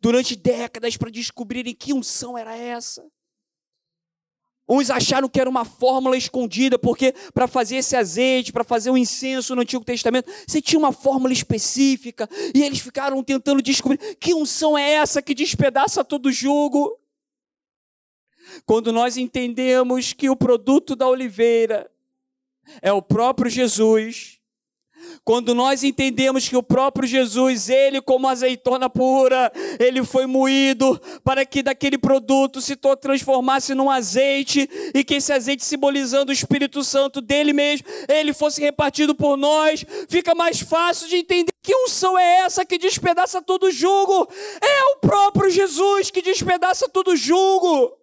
durante 0.00 0.36
décadas 0.36 0.96
para 0.96 1.10
descobrirem 1.10 1.74
que 1.74 1.92
unção 1.92 2.38
era 2.38 2.56
essa. 2.56 3.04
Uns 4.66 4.90
acharam 4.90 5.28
que 5.28 5.38
era 5.38 5.48
uma 5.48 5.64
fórmula 5.64 6.16
escondida, 6.16 6.78
porque 6.78 7.14
para 7.34 7.46
fazer 7.46 7.76
esse 7.76 7.94
azeite, 7.94 8.52
para 8.52 8.64
fazer 8.64 8.90
o 8.90 8.96
incenso 8.96 9.54
no 9.54 9.60
Antigo 9.60 9.84
Testamento, 9.84 10.30
você 10.46 10.60
tinha 10.60 10.78
uma 10.78 10.92
fórmula 10.92 11.32
específica, 11.32 12.28
e 12.54 12.62
eles 12.62 12.78
ficaram 12.78 13.22
tentando 13.22 13.60
descobrir 13.60 13.98
que 14.16 14.32
unção 14.32 14.76
é 14.76 14.92
essa 14.94 15.20
que 15.20 15.34
despedaça 15.34 16.02
todo 16.02 16.26
o 16.26 16.32
jugo. 16.32 16.98
Quando 18.64 18.92
nós 18.92 19.18
entendemos 19.18 20.12
que 20.14 20.30
o 20.30 20.36
produto 20.36 20.96
da 20.96 21.06
oliveira 21.06 21.90
é 22.80 22.92
o 22.92 23.02
próprio 23.02 23.50
Jesus, 23.50 24.40
quando 25.24 25.54
nós 25.54 25.82
entendemos 25.82 26.46
que 26.46 26.56
o 26.56 26.62
próprio 26.62 27.08
Jesus, 27.08 27.70
ele 27.70 28.02
como 28.02 28.28
azeitona 28.28 28.90
pura, 28.90 29.50
ele 29.80 30.04
foi 30.04 30.26
moído 30.26 31.00
para 31.24 31.46
que 31.46 31.62
daquele 31.62 31.96
produto 31.96 32.60
se 32.60 32.76
transformasse 33.00 33.74
num 33.74 33.90
azeite 33.90 34.68
e 34.94 35.02
que 35.02 35.14
esse 35.14 35.32
azeite 35.32 35.64
simbolizando 35.64 36.30
o 36.30 36.34
Espírito 36.34 36.84
Santo 36.84 37.22
dele 37.22 37.54
mesmo, 37.54 37.86
ele 38.06 38.34
fosse 38.34 38.60
repartido 38.60 39.14
por 39.14 39.38
nós, 39.38 39.82
fica 40.10 40.34
mais 40.34 40.60
fácil 40.60 41.08
de 41.08 41.16
entender 41.16 41.54
que 41.62 41.74
unção 41.74 42.18
é 42.18 42.40
essa 42.40 42.66
que 42.66 42.76
despedaça 42.76 43.40
todo 43.40 43.64
o 43.64 43.70
jugo. 43.70 44.28
É 44.60 44.84
o 44.92 44.96
próprio 44.96 45.48
Jesus 45.48 46.10
que 46.10 46.20
despedaça 46.20 46.86
todo 46.86 47.16
jugo. 47.16 47.96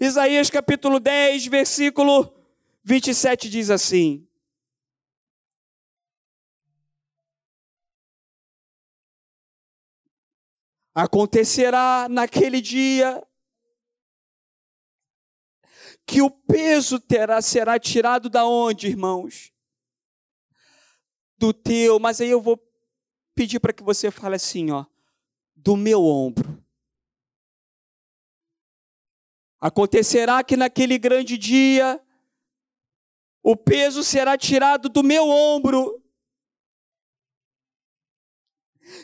Isaías 0.00 0.48
capítulo 0.48 1.00
10, 1.00 1.46
versículo 1.46 2.32
27 2.84 3.50
diz 3.50 3.68
assim: 3.68 4.27
Acontecerá 11.00 12.08
naquele 12.10 12.60
dia 12.60 13.24
que 16.04 16.20
o 16.20 16.28
peso 16.28 16.98
terá, 16.98 17.40
será 17.40 17.78
tirado 17.78 18.28
da 18.28 18.44
onde, 18.44 18.88
irmãos? 18.88 19.52
Do 21.38 21.52
teu, 21.52 22.00
mas 22.00 22.20
aí 22.20 22.28
eu 22.30 22.40
vou 22.40 22.60
pedir 23.32 23.60
para 23.60 23.72
que 23.72 23.84
você 23.84 24.10
fale 24.10 24.34
assim, 24.34 24.72
ó, 24.72 24.86
do 25.54 25.76
meu 25.76 26.02
ombro. 26.02 26.60
Acontecerá 29.60 30.42
que 30.42 30.56
naquele 30.56 30.98
grande 30.98 31.38
dia 31.38 32.04
o 33.40 33.54
peso 33.54 34.02
será 34.02 34.36
tirado 34.36 34.88
do 34.88 35.04
meu 35.04 35.28
ombro. 35.28 35.97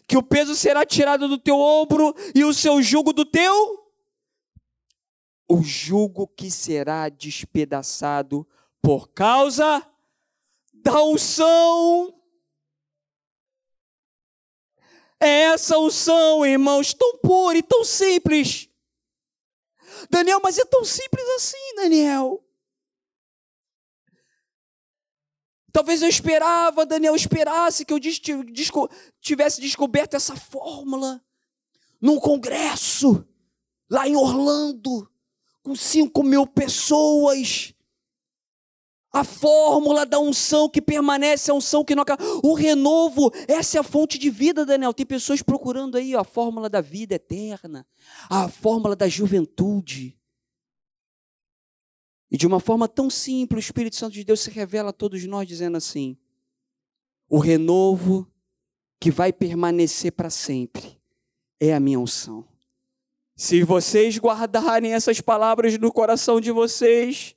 Que 0.07 0.17
o 0.17 0.23
peso 0.23 0.55
será 0.55 0.85
tirado 0.85 1.29
do 1.29 1.39
teu 1.39 1.59
ombro 1.59 2.15
e 2.35 2.45
o 2.45 2.53
seu 2.55 2.83
jugo 2.83 3.13
do 3.13 3.25
teu 3.25 3.85
o 5.49 5.63
jugo 5.63 6.27
que 6.27 6.51
será 6.51 7.09
despedaçado 7.09 8.47
por 8.83 9.09
causa 9.09 9.87
da 10.73 11.03
unção. 11.03 12.13
É 15.21 15.45
essa 15.45 15.79
unção, 15.79 16.45
irmãos, 16.45 16.93
tão 16.93 17.19
pura 17.19 17.57
e 17.57 17.63
tão 17.63 17.85
simples. 17.85 18.69
Daniel, 20.11 20.41
mas 20.43 20.59
é 20.59 20.65
tão 20.65 20.85
simples 20.85 21.27
assim, 21.37 21.75
Daniel. 21.77 22.44
Talvez 25.75 26.03
eu 26.03 26.09
esperava, 26.09 26.87
Daniel 26.87 27.17
esperasse 27.17 27.85
que 27.85 27.93
eu 27.93 27.99
tivesse 29.21 29.61
descoberto 29.61 30.15
essa 30.15 30.37
fórmula 30.37 31.21
num 32.01 32.21
congresso 32.21 33.27
lá 33.91 34.07
em 34.07 34.15
Orlando 34.15 35.11
com 35.65 35.75
cinco 35.75 36.23
mil 36.23 36.47
pessoas. 36.47 37.75
A 39.13 39.25
fórmula 39.25 40.07
da 40.07 40.21
unção 40.21 40.69
que 40.69 40.81
permanece, 40.81 41.51
a 41.51 41.55
unção 41.55 41.85
que 41.85 41.97
não 41.97 42.05
acaba. 42.05 42.23
O 42.45 42.55
renovo, 42.55 43.33
essa 43.49 43.77
é 43.77 43.81
a 43.81 43.85
fonte 43.85 44.17
de 44.17 44.31
vida, 44.31 44.65
Daniel. 44.65 44.95
Tem 44.95 45.05
pessoas 45.05 45.43
procurando 45.43 45.97
aí 45.97 46.15
ó, 46.15 46.21
a 46.21 46.25
fórmula 46.25 46.71
da 46.71 46.81
vida 46.81 47.17
eterna, 47.17 47.85
a 48.31 48.49
fórmula 48.49 48.95
da 48.95 49.09
juventude. 49.09 50.17
E 52.35 52.37
de 52.37 52.49
uma 52.49 52.59
forma 52.59 52.89
tão 52.89 53.09
simples, 53.09 53.65
o 53.65 53.69
Espírito 53.69 53.95
Santo 53.95 54.15
de 54.15 54.25
Deus 54.25 54.41
se 54.41 54.51
revela 54.51 54.91
a 54.91 54.93
todos 54.93 55.25
nós, 55.25 55.47
dizendo 55.47 55.77
assim: 55.77 56.17
o 57.31 57.39
renovo 57.39 58.29
que 58.99 59.09
vai 59.09 59.33
permanecer 59.33 60.11
para 60.11 60.29
sempre 60.29 61.01
é 61.61 61.73
a 61.73 61.79
minha 61.79 62.01
unção. 62.01 62.45
Se 63.37 63.63
vocês 63.63 64.19
guardarem 64.19 64.95
essas 64.95 65.21
palavras 65.21 65.79
no 65.79 65.93
coração 65.93 66.41
de 66.41 66.51
vocês, 66.51 67.37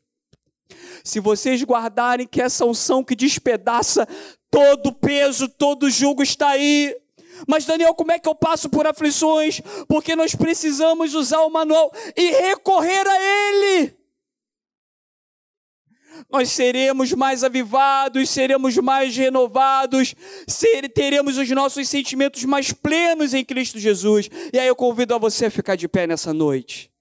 se 1.03 1.19
vocês 1.19 1.61
guardarem 1.63 2.25
que 2.25 2.41
essa 2.41 2.65
unção 2.65 3.03
que 3.03 3.15
despedaça 3.15 4.07
todo 4.49 4.91
peso, 4.91 5.47
todo 5.47 5.91
jugo 5.91 6.23
está 6.23 6.47
aí. 6.49 6.99
Mas 7.47 7.65
Daniel, 7.65 7.93
como 7.93 8.13
é 8.13 8.17
que 8.17 8.27
eu 8.27 8.33
passo 8.33 8.67
por 8.67 8.87
aflições? 8.87 9.61
Porque 9.87 10.15
nós 10.15 10.33
precisamos 10.33 11.13
usar 11.13 11.41
o 11.41 11.51
manual 11.51 11.93
e 12.15 12.31
recorrer 12.31 13.07
a 13.07 13.21
ele 13.21 13.96
nós 16.29 16.49
seremos 16.49 17.13
mais 17.13 17.43
avivados, 17.43 18.29
seremos 18.29 18.77
mais 18.77 19.15
renovados, 19.15 20.15
ser, 20.47 20.89
teremos 20.89 21.37
os 21.37 21.49
nossos 21.49 21.87
sentimentos 21.87 22.43
mais 22.43 22.71
plenos 22.71 23.33
em 23.33 23.43
Cristo 23.43 23.79
Jesus. 23.79 24.29
E 24.53 24.59
aí 24.59 24.67
eu 24.67 24.75
convido 24.75 25.15
a 25.15 25.17
você 25.17 25.45
a 25.45 25.51
ficar 25.51 25.75
de 25.75 25.87
pé 25.87 26.07
nessa 26.07 26.33
noite. 26.33 26.91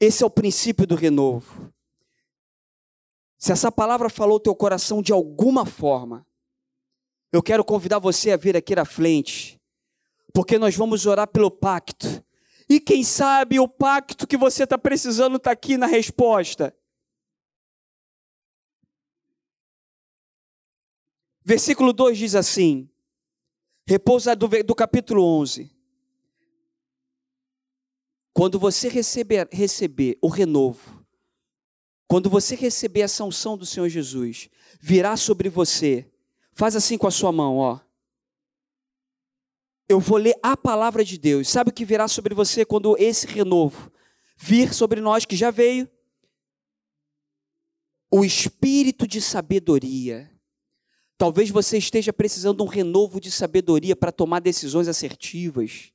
Esse 0.00 0.22
é 0.22 0.26
o 0.26 0.30
princípio 0.30 0.86
do 0.86 0.94
renovo. 0.94 1.72
Se 3.36 3.52
essa 3.52 3.70
palavra 3.70 4.08
falou 4.08 4.38
teu 4.38 4.54
coração 4.54 5.02
de 5.02 5.12
alguma 5.12 5.64
forma, 5.64 6.26
eu 7.32 7.42
quero 7.42 7.64
convidar 7.64 7.98
você 7.98 8.30
a 8.30 8.36
vir 8.36 8.56
aqui 8.56 8.74
na 8.74 8.84
frente, 8.84 9.60
porque 10.32 10.58
nós 10.58 10.74
vamos 10.74 11.04
orar 11.06 11.28
pelo 11.28 11.50
pacto 11.50 12.24
e 12.68 12.78
quem 12.78 13.02
sabe 13.02 13.58
o 13.58 13.66
pacto 13.66 14.26
que 14.26 14.36
você 14.36 14.64
está 14.64 14.76
precisando 14.76 15.36
está 15.36 15.50
aqui 15.50 15.78
na 15.78 15.86
resposta. 15.86 16.76
Versículo 21.42 21.94
2 21.94 22.18
diz 22.18 22.34
assim: 22.34 22.90
repousa 23.86 24.36
do, 24.36 24.48
do 24.62 24.74
capítulo 24.74 25.24
11. 25.24 25.74
Quando 28.34 28.58
você 28.58 28.88
receber, 28.88 29.48
receber 29.50 30.18
o 30.20 30.28
renovo, 30.28 31.04
quando 32.06 32.28
você 32.28 32.54
receber 32.54 33.02
a 33.02 33.08
sanção 33.08 33.56
do 33.56 33.64
Senhor 33.64 33.88
Jesus, 33.88 34.50
virá 34.78 35.16
sobre 35.16 35.48
você. 35.48 36.06
Faz 36.52 36.76
assim 36.76 36.98
com 36.98 37.06
a 37.06 37.10
sua 37.10 37.32
mão, 37.32 37.56
ó 37.56 37.87
eu 39.88 39.98
vou 39.98 40.18
ler 40.18 40.38
a 40.42 40.56
palavra 40.56 41.04
de 41.04 41.16
Deus. 41.16 41.48
Sabe 41.48 41.70
o 41.70 41.72
que 41.72 41.84
virá 41.84 42.06
sobre 42.06 42.34
você 42.34 42.64
quando 42.64 42.96
esse 42.98 43.26
renovo 43.26 43.90
vir 44.36 44.72
sobre 44.72 45.00
nós, 45.00 45.24
que 45.24 45.34
já 45.34 45.50
veio? 45.50 45.88
O 48.10 48.24
espírito 48.24 49.06
de 49.06 49.20
sabedoria. 49.20 50.30
Talvez 51.16 51.50
você 51.50 51.76
esteja 51.78 52.12
precisando 52.12 52.58
de 52.58 52.62
um 52.62 52.66
renovo 52.66 53.20
de 53.20 53.30
sabedoria 53.30 53.96
para 53.96 54.12
tomar 54.12 54.38
decisões 54.38 54.86
assertivas, 54.86 55.90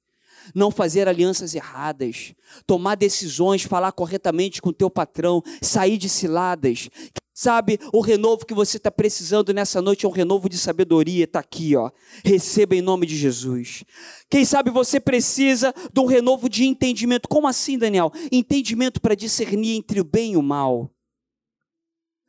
não 0.53 0.69
fazer 0.69 1.07
alianças 1.07 1.55
erradas, 1.55 2.35
tomar 2.67 2.95
decisões, 2.95 3.63
falar 3.63 3.93
corretamente 3.93 4.61
com 4.61 4.69
o 4.69 4.73
teu 4.73 4.89
patrão, 4.89 5.41
sair 5.61 5.97
de 5.97 6.09
ciladas. 6.09 6.89
Sabe, 7.35 7.79
o 7.91 7.99
renovo 7.99 8.45
que 8.45 8.53
você 8.53 8.77
está 8.77 8.91
precisando 8.91 9.51
nessa 9.51 9.81
noite 9.81 10.05
é 10.05 10.07
um 10.07 10.11
renovo 10.11 10.47
de 10.47 10.55
sabedoria, 10.55 11.23
está 11.23 11.39
aqui, 11.39 11.75
ó. 11.75 11.89
Receba 12.23 12.75
em 12.75 12.81
nome 12.81 13.07
de 13.07 13.17
Jesus. 13.17 13.83
Quem 14.29 14.45
sabe 14.45 14.69
você 14.69 14.99
precisa 14.99 15.73
de 15.91 15.99
um 15.99 16.05
renovo 16.05 16.47
de 16.47 16.63
entendimento. 16.63 17.27
Como 17.27 17.47
assim, 17.47 17.75
Daniel? 17.75 18.11
Entendimento 18.31 19.01
para 19.01 19.15
discernir 19.15 19.75
entre 19.75 19.99
o 19.99 20.03
bem 20.03 20.33
e 20.33 20.37
o 20.37 20.43
mal. 20.43 20.91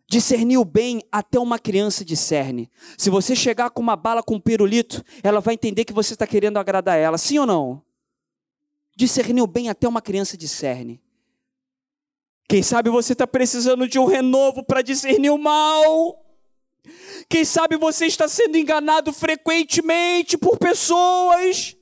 Discernir 0.09 0.57
o 0.57 0.65
bem 0.65 1.03
até 1.13 1.39
uma 1.39 1.59
criança 1.59 2.03
discerne. 2.03 2.71
Se 2.97 3.11
você 3.11 3.37
chegar 3.37 3.69
com 3.69 3.83
uma 3.83 3.97
bala 3.97 4.23
com 4.23 4.37
um 4.37 4.41
pirulito, 4.41 5.05
ela 5.23 5.41
vai 5.41 5.53
entender 5.53 5.85
que 5.85 5.93
você 5.93 6.15
está 6.15 6.27
querendo 6.27 6.57
agradar 6.57 6.99
ela, 6.99 7.19
sim 7.19 7.39
ou 7.39 7.45
não? 7.45 7.83
Discernir 8.97 9.43
o 9.43 9.47
bem 9.47 9.69
até 9.69 9.87
uma 9.87 10.01
criança 10.01 10.35
discerne. 10.35 11.04
Quem 12.49 12.63
sabe 12.63 12.91
você 12.91 13.15
está 13.15 13.27
precisando 13.27 13.89
de 13.89 13.99
um 13.99 14.05
renovo 14.05 14.63
para 14.63 14.83
discernir 14.83 15.31
o 15.31 15.39
mal. 15.39 16.21
Quem 17.29 17.45
sabe 17.45 17.77
você 17.77 18.07
está 18.07 18.29
sendo 18.29 18.57
enganado 18.57 19.13
frequentemente 19.13 20.37
por 20.37 20.59
pessoas. 20.59 21.75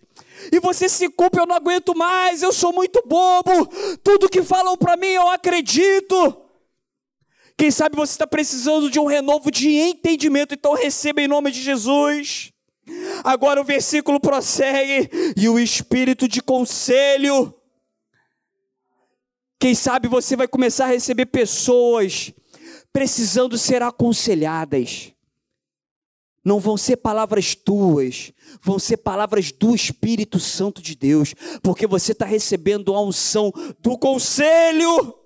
E 0.51 0.61
você 0.61 0.89
se 0.89 1.09
culpa, 1.09 1.41
eu 1.41 1.47
não 1.47 1.57
aguento 1.57 1.97
mais, 1.97 2.43
eu 2.43 2.53
sou 2.53 2.73
muito 2.73 3.03
bobo. 3.07 3.67
Tudo 4.03 4.29
que 4.29 4.43
falam 4.43 4.77
para 4.77 4.97
mim 4.97 5.09
eu 5.09 5.29
acredito. 5.29 6.39
Quem 7.57 7.71
sabe 7.71 7.97
você 7.97 8.13
está 8.13 8.27
precisando 8.27 8.91
de 8.91 8.99
um 8.99 9.05
renovo 9.05 9.51
de 9.51 9.69
entendimento, 9.77 10.55
então 10.55 10.75
receba 10.75 11.21
em 11.21 11.29
nome 11.29 11.51
de 11.51 11.61
Jesus. 11.61 12.53
Agora 13.23 13.61
o 13.61 13.65
versículo 13.65 14.19
prossegue, 14.19 15.09
e 15.37 15.49
o 15.49 15.59
espírito 15.59 16.27
de 16.27 16.43
conselho 16.43 17.55
quem 19.63 19.77
sabe 19.77 20.09
você 20.09 20.35
vai 20.35 20.49
começar 20.49 20.87
a 20.87 20.89
receber 20.89 21.27
pessoas 21.27 22.33
precisando 22.93 23.57
ser 23.57 23.81
aconselhadas. 23.81 25.13
Não 26.45 26.59
vão 26.59 26.77
ser 26.77 26.97
palavras 26.97 27.55
tuas, 27.55 28.33
vão 28.61 28.77
ser 28.81 28.97
palavras 28.97 29.53
do 29.53 29.73
Espírito 29.73 30.41
Santo 30.41 30.83
de 30.83 30.97
Deus, 30.97 31.33
porque 31.63 31.87
você 31.87 32.11
está 32.11 32.25
recebendo 32.25 32.93
a 32.93 33.01
unção 33.01 33.53
do 33.79 33.97
conselho. 33.97 35.17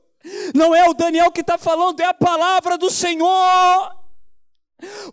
Não 0.54 0.74
é 0.74 0.86
o 0.86 0.92
Daniel 0.92 1.32
que 1.32 1.40
está 1.40 1.56
falando, 1.56 2.00
é 2.00 2.04
a 2.04 2.12
palavra 2.12 2.76
do 2.76 2.90
Senhor. 2.90 3.90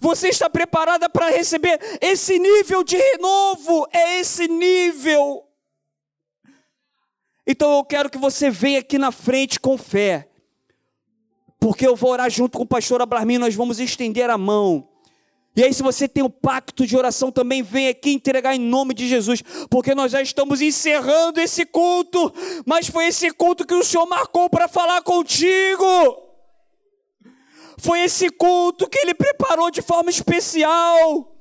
Você 0.02 0.28
está 0.28 0.50
preparada 0.50 1.08
para 1.08 1.30
receber 1.30 1.80
esse 2.02 2.38
nível 2.38 2.84
de 2.84 2.98
renovo, 2.98 3.88
é 3.94 4.20
esse 4.20 4.50
nível. 4.50 5.48
Então 7.46 7.78
eu 7.78 7.84
quero 7.84 8.10
que 8.10 8.18
você 8.18 8.50
venha 8.50 8.80
aqui 8.80 8.98
na 8.98 9.12
frente 9.12 9.60
com 9.60 9.78
fé. 9.78 10.30
Porque 11.60 11.86
eu 11.86 11.96
vou 11.96 12.12
orar 12.12 12.30
junto 12.30 12.58
com 12.58 12.64
o 12.64 12.68
pastor 12.68 13.02
Abramin, 13.02 13.38
nós 13.38 13.56
vamos 13.56 13.80
estender 13.80 14.30
a 14.30 14.38
mão. 14.38 14.90
E 15.56 15.64
aí, 15.64 15.72
se 15.72 15.84
você 15.84 16.08
tem 16.08 16.24
um 16.24 16.30
pacto 16.30 16.86
de 16.86 16.98
oração, 16.98 17.32
também 17.32 17.62
vem 17.62 17.88
aqui 17.88 18.12
entregar 18.12 18.56
em 18.56 18.60
nome 18.60 18.94
de 18.96 19.08
Jesus, 19.08 19.44
porque 19.70 19.94
nós 19.94 20.12
já 20.12 20.20
estamos 20.20 20.62
encerrando 20.62 21.40
esse 21.40 21.64
culto, 21.64 22.34
mas 22.66 22.88
foi 22.88 23.06
esse 23.06 23.30
culto 23.32 23.66
que 23.66 23.76
o 23.76 23.84
Senhor 23.84 24.08
marcou 24.08 24.50
para 24.50 24.68
falar 24.68 25.02
contigo. 25.04 25.86
Foi 27.78 28.02
esse 28.02 28.32
culto 28.32 28.90
que 28.90 28.98
Ele 28.98 29.14
preparou 29.14 29.70
de 29.70 29.82
forma 29.82 30.10
especial 30.10 31.33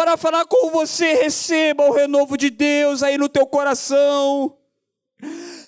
para 0.00 0.16
falar 0.16 0.46
com 0.46 0.70
você. 0.70 1.12
Receba 1.12 1.84
o 1.84 1.92
renovo 1.92 2.34
de 2.34 2.48
Deus 2.48 3.02
aí 3.02 3.18
no 3.18 3.28
teu 3.28 3.46
coração. 3.46 4.56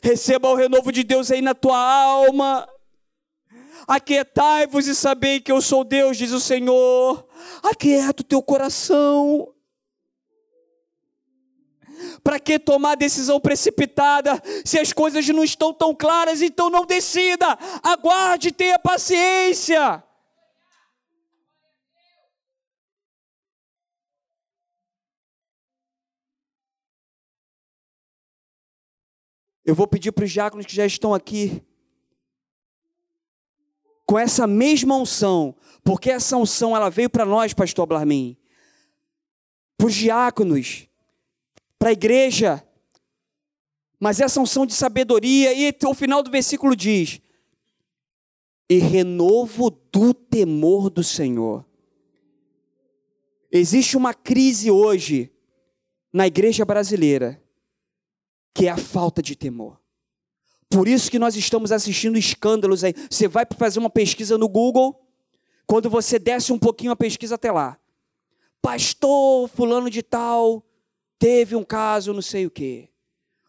Receba 0.02 0.48
o 0.48 0.54
renovo 0.54 0.90
de 0.90 1.04
Deus 1.04 1.30
aí 1.30 1.42
na 1.42 1.54
tua 1.54 1.76
alma. 1.76 2.66
Aquietai-vos 3.86 4.86
e 4.86 4.94
sabei 4.94 5.38
que 5.38 5.52
eu 5.52 5.60
sou 5.60 5.84
Deus, 5.84 6.16
diz 6.16 6.32
o 6.32 6.40
Senhor. 6.40 7.28
Aquieta 7.62 8.22
o 8.22 8.24
teu 8.24 8.42
coração. 8.42 9.52
Para 12.24 12.40
que 12.40 12.58
tomar 12.58 12.94
decisão 12.94 13.38
precipitada 13.38 14.42
se 14.64 14.78
as 14.78 14.94
coisas 14.94 15.28
não 15.28 15.44
estão 15.44 15.74
tão 15.74 15.94
claras? 15.94 16.40
Então 16.40 16.70
não 16.70 16.86
decida. 16.86 17.58
Aguarde 17.82 18.50
tenha 18.50 18.78
paciência. 18.78 20.02
Eu 29.64 29.75
vou 29.75 29.87
pedir 29.87 30.12
para 30.12 30.25
os 30.25 30.31
diáconos 30.31 30.66
que 30.66 30.75
já 30.75 30.85
estão 30.85 31.14
aqui, 31.14 31.62
com 34.05 34.18
essa 34.18 34.46
mesma 34.46 34.96
unção, 34.96 35.55
porque 35.85 36.11
essa 36.11 36.37
unção 36.37 36.77
ela 36.77 36.90
veio 36.90 37.09
para 37.09 37.25
nós, 37.25 37.55
pastor 37.55 37.87
Blarmin, 37.87 38.37
para 39.77 39.87
os 39.87 39.94
diáconos, 39.94 40.88
para 41.79 41.90
a 41.90 41.92
igreja, 41.92 42.66
mas 43.98 44.20
essa 44.20 44.40
unção 44.40 44.66
de 44.66 44.75
sabedoria, 44.75 45.53
e 45.55 45.75
o 45.87 45.94
final 45.94 46.22
do 46.22 46.31
versículo 46.31 46.75
diz: 46.75 47.20
e 48.68 48.79
renovo 48.79 49.70
do 49.70 50.14
temor 50.14 50.88
do 50.88 51.05
Senhor. 51.05 51.64
Existe 53.51 53.96
uma 53.96 54.14
crise 54.14 54.70
hoje 54.70 55.31
na 56.12 56.27
igreja 56.27 56.64
brasileira 56.64 57.41
que 58.54 58.66
é 58.66 58.70
a 58.70 58.76
falta 58.76 59.22
de 59.22 59.36
temor. 59.36 59.80
Por 60.68 60.88
isso 60.88 61.10
que 61.10 61.18
nós 61.18 61.36
estamos 61.36 61.70
assistindo 61.70 62.16
escândalos 62.16 62.82
aí. 62.82 62.94
Você 63.10 63.28
vai 63.28 63.44
fazer 63.56 63.78
uma 63.78 63.90
pesquisa 63.90 64.38
no 64.38 64.48
Google, 64.48 65.06
quando 65.66 65.90
você 65.90 66.18
desce 66.18 66.52
um 66.52 66.58
pouquinho 66.58 66.92
a 66.92 66.96
pesquisa 66.96 67.34
até 67.34 67.52
lá. 67.52 67.78
Pastor 68.60 69.48
fulano 69.48 69.90
de 69.90 70.02
tal 70.02 70.64
teve 71.18 71.54
um 71.54 71.64
caso 71.64 72.12
não 72.12 72.22
sei 72.22 72.46
o 72.46 72.50
quê. 72.50 72.88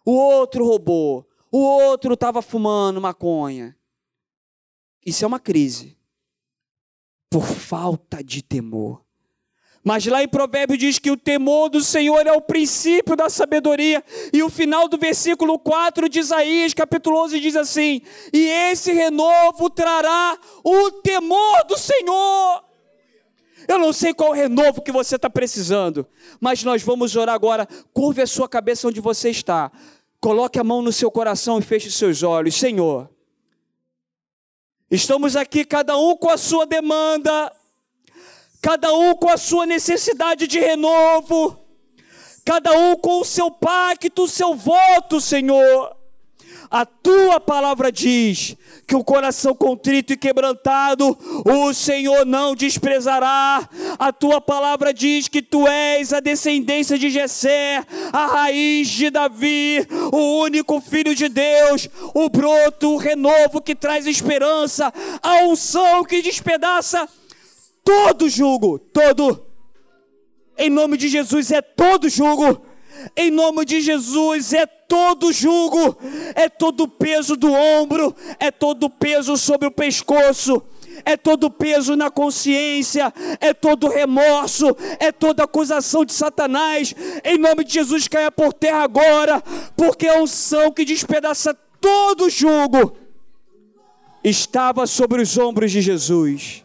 O 0.05 0.11
outro 0.11 0.65
roubou. 0.65 1.27
O 1.51 1.59
outro 1.59 2.13
estava 2.15 2.41
fumando 2.41 2.99
maconha. 2.99 3.77
Isso 5.05 5.23
é 5.23 5.27
uma 5.27 5.39
crise. 5.39 5.97
Por 7.29 7.45
falta 7.45 8.23
de 8.23 8.41
temor. 8.41 9.02
Mas 9.83 10.05
lá 10.05 10.23
em 10.23 10.27
Provérbio 10.27 10.77
diz 10.77 10.97
que 10.97 11.11
o 11.11 11.17
temor 11.17 11.69
do 11.69 11.81
Senhor 11.81 12.25
é 12.25 12.31
o 12.31 12.39
princípio 12.39 13.17
da 13.17 13.29
sabedoria. 13.29 14.01
E 14.31 14.41
o 14.41 14.49
final 14.49 14.87
do 14.87 14.97
versículo 14.97 15.59
4 15.59 16.07
de 16.07 16.19
Isaías, 16.19 16.73
capítulo 16.73 17.21
11, 17.23 17.39
diz 17.41 17.55
assim: 17.57 18.01
E 18.31 18.45
esse 18.71 18.93
renovo 18.93 19.69
trará 19.69 20.37
o 20.63 20.89
temor 20.91 21.65
do 21.65 21.77
Senhor. 21.77 22.63
Eu 23.67 23.77
não 23.77 23.91
sei 23.91 24.13
qual 24.13 24.31
renovo 24.31 24.81
que 24.81 24.91
você 24.91 25.17
está 25.17 25.29
precisando, 25.29 26.07
mas 26.39 26.63
nós 26.63 26.81
vamos 26.81 27.15
orar 27.15 27.35
agora. 27.35 27.67
Curve 27.93 28.21
a 28.21 28.27
sua 28.27 28.47
cabeça 28.47 28.87
onde 28.87 29.01
você 29.01 29.29
está. 29.29 29.69
Coloque 30.19 30.57
a 30.59 30.63
mão 30.63 30.81
no 30.81 30.93
seu 30.93 31.11
coração 31.11 31.59
e 31.59 31.61
feche 31.61 31.91
seus 31.91 32.23
olhos. 32.23 32.55
Senhor, 32.55 33.09
estamos 34.89 35.35
aqui, 35.35 35.65
cada 35.65 35.97
um 35.97 36.15
com 36.15 36.29
a 36.29 36.37
sua 36.37 36.65
demanda 36.65 37.51
cada 38.63 38.93
um 38.93 39.13
com 39.13 39.29
a 39.29 39.35
sua 39.35 39.65
necessidade 39.65 40.47
de 40.47 40.57
renovo, 40.57 41.59
cada 42.45 42.71
um 42.71 42.95
com 42.95 43.19
o 43.19 43.25
seu 43.25 43.51
pacto, 43.51 44.23
o 44.23 44.27
seu 44.27 44.55
voto, 44.55 45.19
Senhor. 45.19 45.93
A 46.71 46.85
tua 46.85 47.41
palavra 47.41 47.91
diz 47.91 48.55
que 48.87 48.95
o 48.95 49.03
coração 49.03 49.53
contrito 49.53 50.13
e 50.13 50.17
quebrantado, 50.17 51.15
o 51.45 51.73
Senhor 51.73 52.25
não 52.25 52.55
desprezará. 52.55 53.67
A 53.99 54.13
tua 54.13 54.39
palavra 54.39 54.93
diz 54.93 55.27
que 55.27 55.41
tu 55.41 55.67
és 55.67 56.13
a 56.13 56.21
descendência 56.21 56.97
de 56.97 57.09
Jessé, 57.09 57.85
a 58.13 58.25
raiz 58.25 58.87
de 58.87 59.09
Davi, 59.09 59.85
o 60.11 60.39
único 60.39 60.79
filho 60.79 61.13
de 61.13 61.27
Deus, 61.27 61.89
o 62.13 62.29
broto, 62.29 62.93
o 62.93 62.97
renovo 62.97 63.61
que 63.61 63.75
traz 63.75 64.07
esperança, 64.07 64.91
a 65.21 65.43
unção 65.43 66.05
que 66.05 66.21
despedaça 66.21 67.07
todo 67.83 68.29
jugo, 68.29 68.79
todo. 68.79 69.45
Em 70.57 70.69
nome 70.69 70.97
de 70.97 71.07
Jesus 71.07 71.51
é 71.51 71.61
todo 71.61 72.09
jugo. 72.09 72.65
Em 73.15 73.29
nome 73.29 73.65
de 73.65 73.81
Jesus 73.81 74.53
é 74.53 74.65
todo 74.65 75.33
jugo, 75.33 75.97
é 76.35 76.47
todo 76.47 76.87
peso 76.87 77.35
do 77.35 77.51
ombro, 77.51 78.15
é 78.39 78.51
todo 78.51 78.89
peso 78.89 79.35
sobre 79.35 79.67
o 79.67 79.71
pescoço, 79.71 80.61
é 81.03 81.17
todo 81.17 81.49
peso 81.49 81.95
na 81.95 82.09
consciência, 82.09 83.11
é 83.41 83.53
todo 83.53 83.89
remorso, 83.89 84.75
é 84.99 85.11
toda 85.11 85.43
acusação 85.43 86.05
de 86.05 86.13
Satanás. 86.13 86.95
Em 87.23 87.37
nome 87.37 87.63
de 87.63 87.73
Jesus 87.73 88.07
caia 88.07 88.31
por 88.31 88.53
terra 88.53 88.83
agora, 88.83 89.41
porque 89.75 90.07
a 90.07 90.21
unção 90.21 90.71
que 90.71 90.85
despedaça 90.85 91.53
todo 91.81 92.29
jugo 92.29 92.95
estava 94.23 94.87
sobre 94.87 95.21
os 95.21 95.37
ombros 95.37 95.71
de 95.71 95.81
Jesus. 95.81 96.62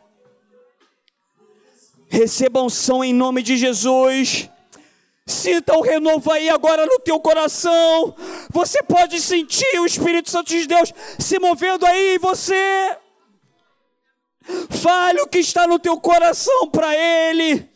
Receba 2.09 2.63
unção 2.63 3.05
em 3.05 3.13
nome 3.13 3.43
de 3.43 3.57
Jesus. 3.57 4.49
Sinta 5.27 5.77
o 5.77 5.83
renovo 5.83 6.33
aí 6.33 6.49
agora 6.49 6.87
no 6.87 6.99
teu 7.01 7.21
coração. 7.21 8.15
Você 8.51 8.83
pode 8.83 9.21
sentir 9.21 9.79
o 9.79 9.85
Espírito 9.85 10.31
Santo 10.31 10.49
de 10.49 10.67
Deus 10.67 10.93
se 11.19 11.39
movendo 11.39 11.85
aí 11.85 12.15
em 12.15 12.19
você. 12.19 12.97
Fale 14.71 15.21
o 15.21 15.27
que 15.27 15.39
está 15.39 15.67
no 15.67 15.79
teu 15.79 16.01
coração 16.01 16.71
para 16.71 16.97
Ele. 16.97 17.69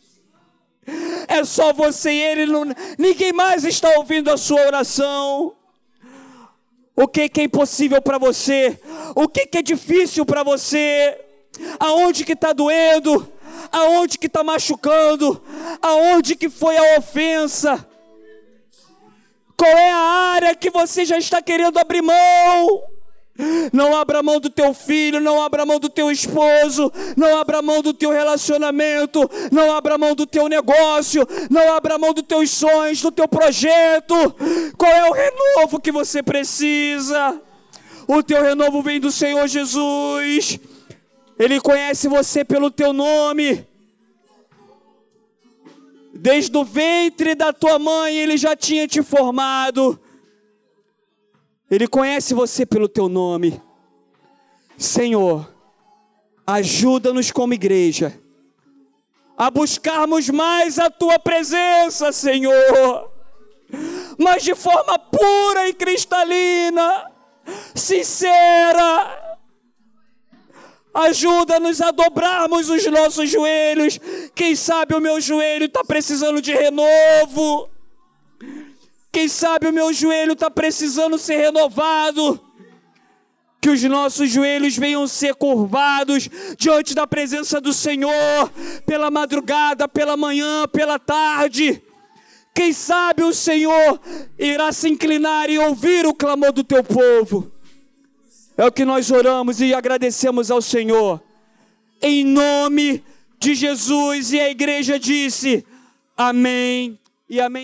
É 1.27 1.43
só 1.45 1.71
você 1.71 2.11
e 2.11 2.23
Ele, 2.23 2.51
ninguém 2.97 3.31
mais 3.31 3.63
está 3.63 3.89
ouvindo 3.97 4.31
a 4.31 4.37
sua 4.37 4.65
oração. 4.65 5.55
O 6.95 7.07
que, 7.07 7.29
que 7.29 7.41
é 7.41 7.43
impossível 7.45 8.01
para 8.01 8.17
você? 8.17 8.79
O 9.15 9.27
que, 9.27 9.45
que 9.45 9.59
é 9.59 9.61
difícil 9.61 10.25
para 10.25 10.43
você? 10.43 11.19
Aonde 11.79 12.25
que 12.25 12.33
está 12.33 12.51
doendo? 12.51 13.31
Aonde 13.71 14.17
que 14.17 14.27
está 14.27 14.43
machucando, 14.43 15.41
aonde 15.81 16.35
que 16.35 16.49
foi 16.49 16.77
a 16.77 16.97
ofensa, 16.97 17.87
qual 19.57 19.71
é 19.77 19.91
a 19.91 19.97
área 20.33 20.55
que 20.55 20.69
você 20.69 21.05
já 21.05 21.17
está 21.17 21.41
querendo 21.41 21.77
abrir 21.77 22.01
mão. 22.01 22.83
Não 23.71 23.95
abra 23.95 24.21
mão 24.21 24.39
do 24.39 24.49
teu 24.49 24.75
filho, 24.75 25.19
não 25.19 25.41
abra 25.41 25.65
mão 25.65 25.79
do 25.79 25.89
teu 25.89 26.11
esposo, 26.11 26.91
não 27.17 27.35
abra 27.35 27.63
mão 27.63 27.81
do 27.81 27.91
teu 27.91 28.11
relacionamento, 28.11 29.27
não 29.51 29.75
abra 29.75 29.97
mão 29.97 30.13
do 30.13 30.27
teu 30.27 30.47
negócio, 30.47 31.27
não 31.49 31.73
abra 31.73 31.97
mão 31.97 32.13
dos 32.13 32.25
teus 32.25 32.51
sonhos, 32.51 33.01
do 33.01 33.11
teu 33.11 33.27
projeto. 33.27 34.15
Qual 34.77 34.91
é 34.91 35.09
o 35.09 35.13
renovo 35.13 35.79
que 35.79 35.91
você 35.91 36.21
precisa? 36.21 37.41
O 38.07 38.21
teu 38.21 38.43
renovo 38.43 38.83
vem 38.83 38.99
do 38.99 39.11
Senhor 39.11 39.47
Jesus. 39.47 40.59
Ele 41.37 41.59
conhece 41.59 42.07
você 42.07 42.43
pelo 42.43 42.69
teu 42.69 42.93
nome. 42.93 43.67
Desde 46.13 46.55
o 46.55 46.63
ventre 46.63 47.35
da 47.35 47.51
tua 47.51 47.79
mãe, 47.79 48.15
ele 48.15 48.37
já 48.37 48.55
tinha 48.55 48.87
te 48.87 49.01
formado. 49.01 49.99
Ele 51.69 51.87
conhece 51.87 52.33
você 52.33 52.65
pelo 52.65 52.87
teu 52.87 53.09
nome. 53.09 53.61
Senhor, 54.77 55.51
ajuda-nos 56.45 57.31
como 57.31 57.53
igreja 57.53 58.19
a 59.37 59.49
buscarmos 59.49 60.29
mais 60.29 60.77
a 60.77 60.89
tua 60.89 61.17
presença, 61.17 62.11
Senhor, 62.11 63.11
mas 64.17 64.43
de 64.43 64.53
forma 64.53 64.99
pura 64.99 65.67
e 65.67 65.73
cristalina, 65.73 67.11
sincera, 67.73 69.22
Ajuda-nos 70.93 71.81
a 71.81 71.89
dobrarmos 71.89 72.69
os 72.69 72.85
nossos 72.85 73.29
joelhos. 73.29 73.99
Quem 74.35 74.55
sabe 74.55 74.93
o 74.93 75.01
meu 75.01 75.19
joelho 75.19 75.65
está 75.65 75.83
precisando 75.83 76.41
de 76.41 76.53
renovo. 76.53 77.69
Quem 79.11 79.27
sabe 79.27 79.67
o 79.67 79.73
meu 79.73 79.93
joelho 79.93 80.33
está 80.33 80.51
precisando 80.51 81.17
ser 81.17 81.37
renovado. 81.37 82.39
Que 83.61 83.69
os 83.69 83.81
nossos 83.83 84.29
joelhos 84.29 84.75
venham 84.75 85.07
ser 85.07 85.35
curvados 85.35 86.29
diante 86.57 86.93
da 86.93 87.07
presença 87.07 87.61
do 87.61 87.71
Senhor, 87.71 88.51
pela 88.85 89.09
madrugada, 89.09 89.87
pela 89.87 90.17
manhã, 90.17 90.67
pela 90.67 90.99
tarde. 90.99 91.81
Quem 92.53 92.73
sabe 92.73 93.23
o 93.23 93.33
Senhor 93.33 93.99
irá 94.37 94.71
se 94.71 94.89
inclinar 94.89 95.49
e 95.49 95.57
ouvir 95.57 96.05
o 96.05 96.13
clamor 96.13 96.51
do 96.51 96.63
teu 96.63 96.83
povo. 96.83 97.52
É 98.57 98.65
o 98.65 98.71
que 98.71 98.85
nós 98.85 99.09
oramos 99.11 99.61
e 99.61 99.73
agradecemos 99.73 100.51
ao 100.51 100.61
Senhor. 100.61 101.21
Em 102.01 102.23
nome 102.23 103.03
de 103.39 103.55
Jesus, 103.55 104.31
e 104.31 104.39
a 104.39 104.49
igreja 104.49 104.99
disse: 104.99 105.65
Amém 106.15 106.99
e 107.29 107.41
amém. 107.41 107.61